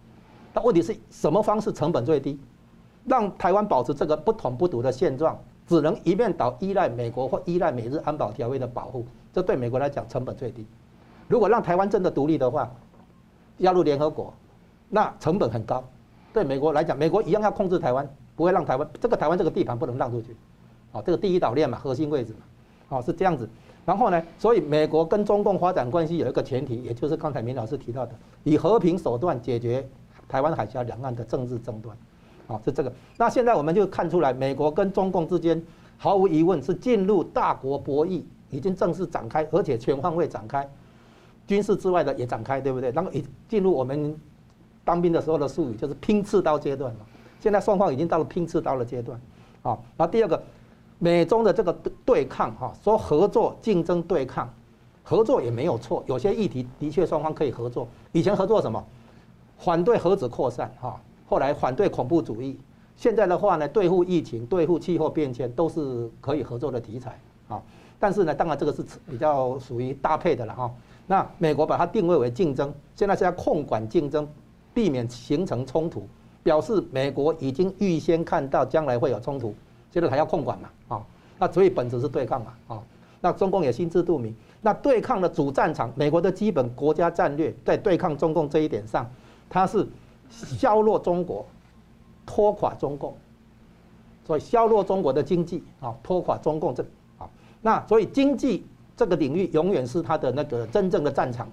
[0.53, 2.39] 那问题是什么方式成本最低，
[3.05, 10.67] 让台湾保持这个不统不独的现状，只能一面倒依赖美国或依赖美日安保条约的保护，这对美国来讲成本最低。
[11.29, 12.69] 如果让台湾真的独立的话，
[13.59, 14.35] 加入联合国，
[14.89, 15.85] 那成本很高。
[16.33, 20.37] 对美国来讲，美国一样要控制台湾，不会让台湾这个台湾这个地盘不能让出去。
[20.93, 23.49] 啊，这个第一岛链嘛，核心位置嘛，哦，是这样子。
[23.85, 29.89] 然后呢，所以美国跟中共发展关系有一个前提，也就是刚才明老师提到的，以和平手段解决
[30.31, 31.97] 台湾海峡两岸的政治争端，
[32.47, 32.93] 啊，是这个。
[33.17, 35.61] 那现在我们就看出来，美国跟中共之间
[35.99, 40.69] 毫无疑问是进入大国博弈，已经正式展开，而且全方位展开，
[41.47, 42.91] 军事之外的也展开，对不对？
[42.93, 44.17] 然后已进入我们
[44.85, 47.01] 当兵的时候的术语，就是拼刺刀阶段了。
[47.41, 49.21] 现在双方已经到了拼刺刀的阶段，
[49.63, 50.41] 啊，然后第二个。
[51.03, 51.73] 美中的这个
[52.05, 54.47] 对抗，哈，说合作、竞争、对抗，
[55.03, 57.89] 合作也没有错，有些议题的确双方可以合作。
[58.13, 58.85] 以前合作什么？
[59.61, 62.59] 反对核子扩散，哈，后来反对恐怖主义，
[62.97, 67.63] 现在的话呢，对付疫情、对付气候变迁都是可以合作的题材，啊，
[67.99, 70.71] 但是呢，当然这个是比较属于搭配的了，哈。
[71.07, 74.27] 那美国把它定位为竞争，现在是要控管竞争，
[74.73, 76.07] 避免形成冲突，
[76.43, 79.55] 表示美国已经预先看到将来会有冲突。
[79.91, 80.69] 现在还要控管嘛？
[80.89, 81.03] 啊，
[81.39, 82.53] 那所以本质是对抗嘛？
[82.69, 82.83] 啊，
[83.21, 84.33] 那中共也心知肚明。
[84.63, 89.11] 那对抗的主战场，美国的基本国家战略在对抗中共这一点上，
[89.51, 89.87] 它是
[90.31, 91.45] 削弱中国，
[92.25, 93.15] 拖垮中共。
[94.27, 96.83] 所以削弱中国的经济啊，拖垮中共这
[97.19, 97.29] 啊，
[97.61, 98.65] 那所以经济
[98.97, 101.51] 这个领域永远是它的那个真正的战场，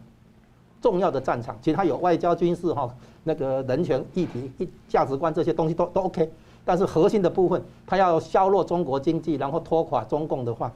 [0.80, 1.58] 重要的战场。
[1.60, 6.32] 其实它有外交、军事哈，那个人权议题、一价值观这些东西都都 OK。
[6.64, 10.72] 但是核心的部分，它要削弱中国经济，然后拖垮中共的话，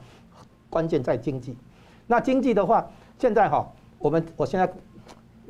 [0.68, 1.56] 关键在经济。
[2.08, 2.84] 那经济的话，
[3.18, 4.66] 现在哈，我们我现在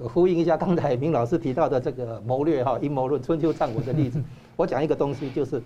[0.01, 4.23] 呼应一下刚才明老师提到的这个谋略哈，阴谋论、春秋战国的例子。
[4.57, 5.63] 我讲一个东西，就是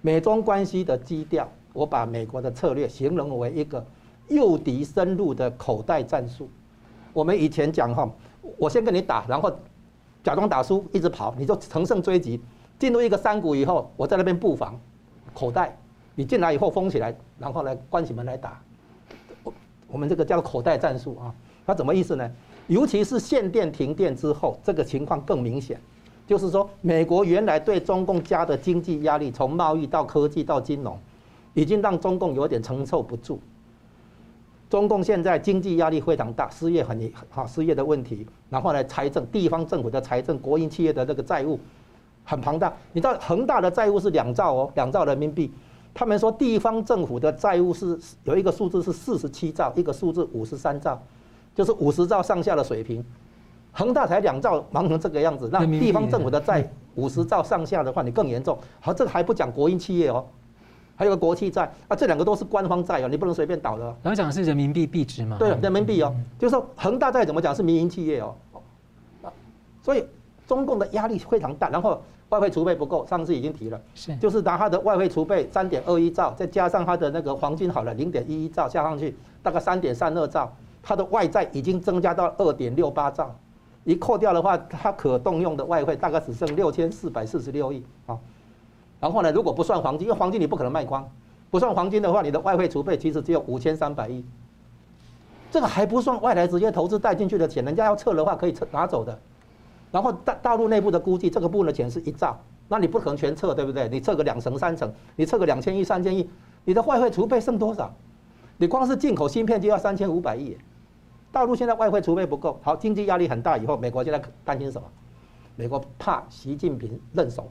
[0.00, 1.48] 美中关系的基调。
[1.72, 3.84] 我把美国的策略形容为一个
[4.28, 6.48] 诱敌深入的口袋战术。
[7.12, 8.08] 我们以前讲哈，
[8.56, 9.52] 我先跟你打，然后
[10.22, 12.40] 假装打输，一直跑，你就乘胜追击。
[12.78, 14.78] 进入一个山谷以后，我在那边布防，
[15.34, 15.76] 口袋，
[16.14, 18.60] 你进来以后封起来，然后来关起门来打。
[19.42, 19.52] 我
[19.88, 21.34] 我们这个叫口袋战术啊，
[21.66, 22.30] 它怎么意思呢？
[22.66, 25.80] 尤其是限电停电之后，这个情况更明显。
[26.26, 30.98] 就是说，美国原来对中共加的经济压力，从贸易到科技到金融，
[31.52, 33.38] 已经让中共有点承受不住。
[34.70, 41.60] 中共现在经济压力非常大，失业很好，失业的问题，然后呢，财政地方政府的财政、国营企业的这个债务。
[42.26, 45.52] 很庞大，你知道恒大的债务是两兆哦，两兆人民币。
[45.92, 50.98] 他们说地方政府的债务是有一个数字是四十七兆，一个数字五十三兆，
[51.54, 53.04] 就是五十兆上下的水平。
[53.72, 58.56] 恒大才两兆，忙成这个样子，那地方政府的债五十兆上下的话，你更严重。
[58.80, 60.24] 好，这个还不讲国营企业哦，
[60.94, 63.84] 还有个国企债啊，这两个都是官方债哦，你不能随便倒的。
[64.02, 65.36] 然后讲的是人民币币值嘛？
[65.38, 68.34] 对，人民币哦，就是说恒大债怎么讲是民营企业哦，
[69.82, 70.04] 所以
[70.46, 72.00] 中共的压力非常大，然后。
[72.30, 80.50] 外汇储备不够，上次已经提了，是就是拿它的外汇储备三点二一兆，再加上它的那个黄金好了零点一一兆加上去，大概三点三二兆，
[80.84, 83.34] 它的外债已经增加到二点六八兆，
[83.84, 88.18] 一扣掉的话，它可动用的外汇大概只剩六千四百四十六亿啊。
[89.00, 91.10] 然后呢，如果不算黄金，因为黄金你不可能卖光，
[91.50, 94.22] 不算黄金的话，你的外汇储备其实只有五千三百亿，
[95.50, 99.18] 这个还不算外来直接投资带进去的钱，人家要撤的话可以撤拿走的。
[99.90, 103.88] 然后大大陆内部的估计，这个部分的钱是一兆，那你不可能全撤，对不对？
[103.88, 106.28] 你撤个两成三成，你撤个两千亿三千亿，
[106.64, 107.90] 你的外汇储备剩多少？
[108.56, 110.56] 你光是进口芯片就要三千五百亿。
[111.34, 114.86] 大陆现在外汇储备不够，好，经济压力很大，以后美国现在担心什么？
[115.56, 117.50] 美国怕习近平认怂，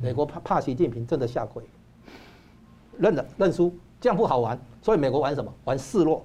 [0.00, 1.62] 美国怕怕习近平真的下跪，
[2.98, 4.58] 认了认输，这样不好玩。
[4.82, 5.54] 所以美国玩什么？
[5.64, 6.20] 玩示弱，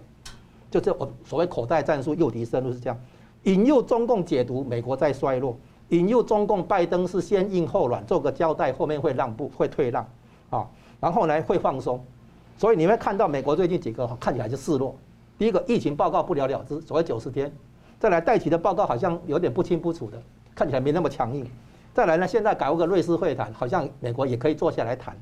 [0.71, 2.99] 就这我所谓口袋战术，诱敌深入是这样。
[3.43, 5.55] 引诱中共解读美国在衰落，
[5.89, 10.03] 引诱中共拜登是先硬后软，做个交代，后面会让步，会退让，
[10.49, 10.67] 啊，
[10.99, 12.03] 然后呢会放松，
[12.57, 14.95] 所以你会看到美国最近几个看起来就示弱。
[15.41, 17.51] 第一个疫情报告不了了之，所谓九十天，
[17.99, 20.21] 再来戴奇的报告好像有点不清不楚的，
[20.53, 21.43] 看起来没那么强硬。
[21.95, 25.19] 再来呢，现在搞个瑞士会谈，好像美国也可以坐下来谈，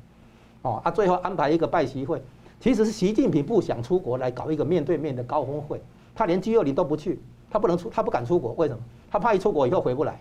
[0.60, 2.22] 哦，啊，最后安排一个拜习会，
[2.60, 5.80] 其实是习近平不想出国来搞一个面对面的高峰会，
[6.14, 7.18] 他连 G20 都不去。
[7.50, 8.80] 他不能出，他不敢出国，为什么？
[9.10, 10.20] 他怕一出国以后回不来。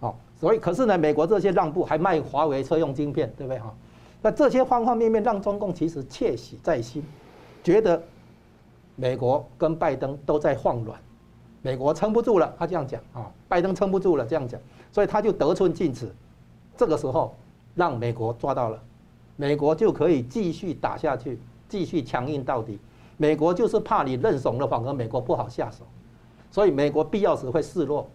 [0.00, 3.74] 哦，所以可是呢，美国这些让步，还卖华为车用晶片，对不对哈？
[4.20, 7.02] 那这些方方面面让中共其实窃喜在心，
[7.64, 8.02] 觉得
[9.00, 11.00] 美国跟拜登都在放软，
[11.62, 16.12] 美国撑不住了，他这样讲啊，拜登撑不住了，这样讲，所以他就得寸进尺。
[16.76, 17.32] 这个时候
[17.76, 18.82] 让美国抓到了，
[19.36, 21.38] 美国就可以继续打下去，
[21.68, 22.80] 继续强硬到底。
[23.16, 25.84] 美国就是怕你认怂了，反而美国不好下手。
[26.50, 28.10] 所以美国必要时会示弱，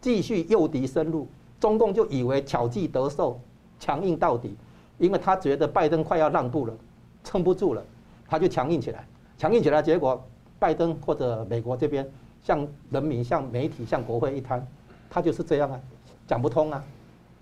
[0.00, 1.28] 继续诱敌深入，
[1.60, 3.38] 中共就以为巧计得受，
[3.78, 4.56] 强硬到底，
[4.96, 6.74] 因为他觉得拜登快要让步了，
[7.22, 7.84] 撑不住了，
[8.26, 9.06] 他就强硬起来，
[9.36, 10.22] 强硬起来，结果
[10.58, 12.06] 拜登或者美国这边
[12.42, 14.66] 向人民、向媒体、向国会一摊，
[15.10, 15.80] 他就是这样啊，
[16.26, 16.82] 讲不通啊，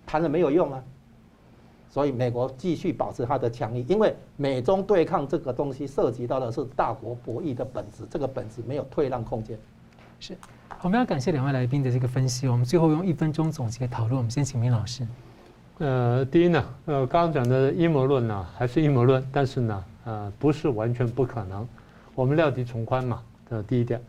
[0.06, 0.82] 谈了没有用啊。
[1.90, 9.58] 所以美国继续保持它的强硬，因为美中对抗这个东西涉及到的是大国博弈的本质，这个本质没有退让空间。
[10.18, 10.34] 是，
[10.80, 12.48] 我们要感谢两位来宾的这个分析。
[12.48, 14.16] 我们最后用一分钟总结讨论。
[14.16, 15.06] 我们先请明老师。
[15.80, 21.68] 呃，第一呢，呃，刚刚讲的阴谋论呢，还是阴谋论，但是呢，呃，不是完全不可能。
[22.14, 24.00] 我们料敌从宽嘛，这是第一点。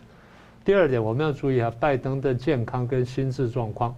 [0.66, 3.96] 第二点，我们要注意啊，拜登的健康跟心智状况，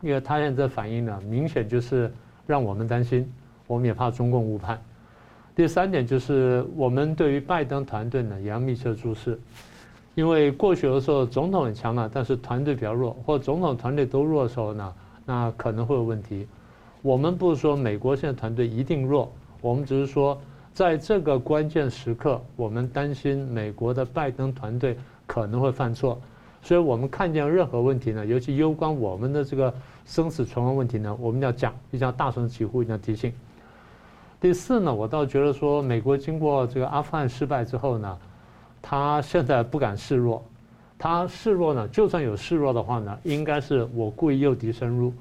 [0.00, 2.12] 因为他现在反应呢，明显就是。
[2.44, 3.32] 让我们担心，
[3.68, 4.76] 我们也怕中共误判。
[5.54, 9.38] 第三点就是，我们对于拜登团队呢也要密切注视，
[10.16, 14.92] 因为过去的时候总统很强了，但是团队比较弱，或总统团队都弱的时候呢，
[15.24, 16.48] 那可能会有问题。
[17.00, 20.38] 我们不是说美国现在团队一定弱，我们只是说
[20.74, 24.96] 在这个关键时刻，我们担心美国的拜登团队
[25.26, 26.20] 可能会犯错，
[26.62, 29.72] 所以我们看见任何问题呢，尤其攸关我们的这个。
[30.04, 33.32] 生死存亡问题呢，我们要讲，一定要大声疾呼，一定要提醒。
[34.40, 38.18] 第四呢，我倒觉得说，美国经过这个阿富汗失败之后呢，
[38.82, 40.44] 他现在不敢示弱，
[40.98, 45.14] 他示弱呢，就算有示弱的话呢，应该是我故意诱敌深入。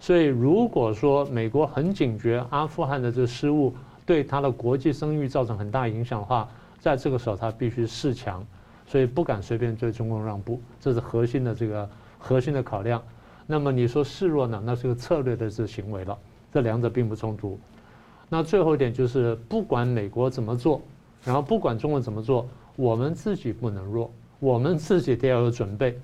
[0.00, 3.72] 所以如果说美国很警觉阿富汗的这个失误
[4.04, 6.48] 对他的国际声誉造成很大影响的话，
[6.78, 8.44] 在这个时候他必须示强，
[8.86, 11.88] 所以不敢随便对中共让步，这是核心的这个
[12.18, 13.02] 核心的考量。
[13.46, 14.62] 那么你说示弱呢？
[14.64, 16.16] 那是个策略的这行为了，
[16.52, 17.58] 这两者并不冲突。
[18.28, 20.80] 那最后一点就是，不管美国怎么做，
[21.24, 25.98] 然后不管中国怎么做，我们自己不能弱，我们自己得要有准备。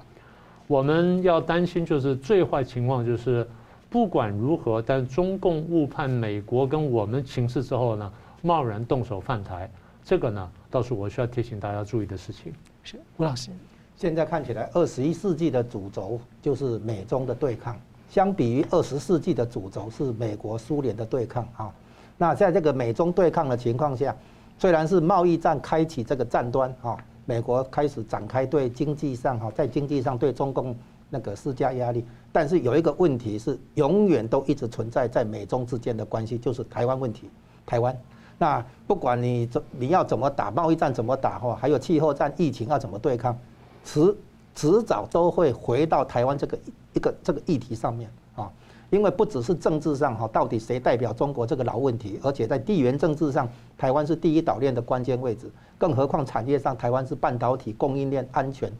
[0.66, 3.46] 我们要担心就是最坏情况就是，
[3.88, 8.12] 不管如何，但中共误判美国跟我们情势之后呢，
[8.42, 9.70] 贸然动手犯台，
[10.04, 12.52] 这个呢，倒是我需要提醒大家注意的事情。
[12.82, 13.50] 是吴老师。
[13.96, 17.74] 现在看起来，二十一世纪的主轴就是美中的对抗，
[18.10, 21.72] 相比于二十世纪的主轴是美国苏联的对抗啊。
[22.18, 24.14] 那在这个美中对抗的情况下，
[24.58, 30.76] 虽然是贸易战开启这个战端啊，美国开始展开对经济上哈，在经济上对中共
[31.08, 37.30] 那个施加压力，但是有一个问题是永远都一直存在在美中之间的关系，就是台湾问题。
[37.64, 37.96] 台湾，
[38.38, 43.36] 那不管你怎你要怎么打贸易战怎么打哈，还有气候战、疫情要怎么对抗。
[43.84, 44.16] 迟
[44.54, 46.58] 迟早都会回到台湾这个
[46.92, 48.50] 一个这个议题上面啊，
[48.90, 58.72] 因为不只是政治上哈，到底谁代表中国这个老问题，而且在地缘政治上，台湾是第一岛链的关键位置，更何况产业上，台湾是半导体供应链安全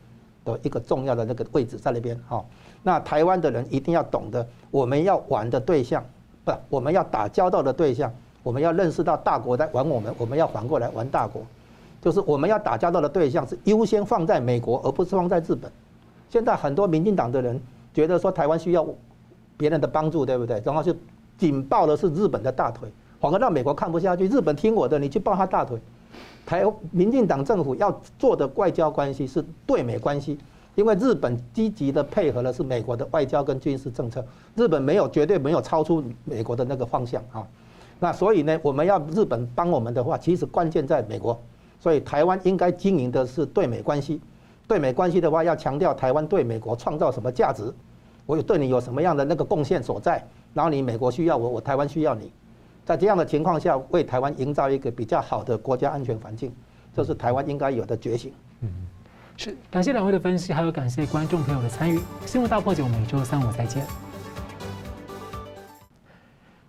[0.47, 2.43] 的一个重要的那个位置在那边哈。
[2.83, 6.03] 那台湾的人一定要懂得，我们要玩的对象，
[6.45, 8.11] 不，我们要打交道的对象，
[8.43, 11.43] 我们要认识到大国在玩我们，我们要反过来玩大国。
[12.01, 15.71] 就是我们要打交道的对象是优先放在美国，而不是放在日本。
[16.31, 17.61] 现在很多民进党的人
[17.93, 18.87] 觉得说台湾需要
[19.57, 20.63] 别人的帮助，对不对？
[20.65, 20.95] 然后就
[21.37, 22.89] 紧抱的是日本的大腿，
[23.19, 24.29] 反而让美国看不下去。
[24.29, 25.77] 日本听我的，你去抱他大腿。
[26.47, 30.39] 台民进党政府要做的外交关系是对美关系，
[30.77, 34.25] 因为日本积极的配合的是美国的外交跟军事政策，
[34.55, 37.45] 日本没有绝对没有超出美国的那个方向啊。
[37.99, 41.37] 那所以呢，我们要日本帮我们的话，其实关键在美国。
[41.81, 44.21] 所以台湾应该经营的是对美关系，
[44.69, 47.73] 对美关系的话，要强调台湾对美国创造什么价值，
[48.25, 50.25] 我有对你有什么样的那个贡献所在，
[50.55, 52.31] 然后你美国需要我，我台湾需要你，
[52.87, 56.55] 在这样的情况下，为台湾营造一个比较好的国家安全环境，
[56.95, 58.32] 这是台湾应该有的觉醒。
[58.61, 58.70] 嗯，
[59.37, 61.99] 是，感谢两位的分析，还有感谢观众朋友的参与。
[62.24, 63.84] 新闻大破解，我们每周三五再见。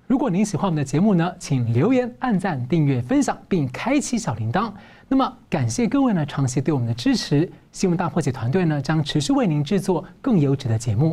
[0.08, 4.72] 如果您喜欢我们的节目呢，请留言、按赞、订阅、分享，并开启小铃铛。
[5.08, 7.48] 那么，感谢各位呢长期对我们的支持。
[7.72, 11.06] 新闻大破解团队呢将持续为您制作更优质的节目。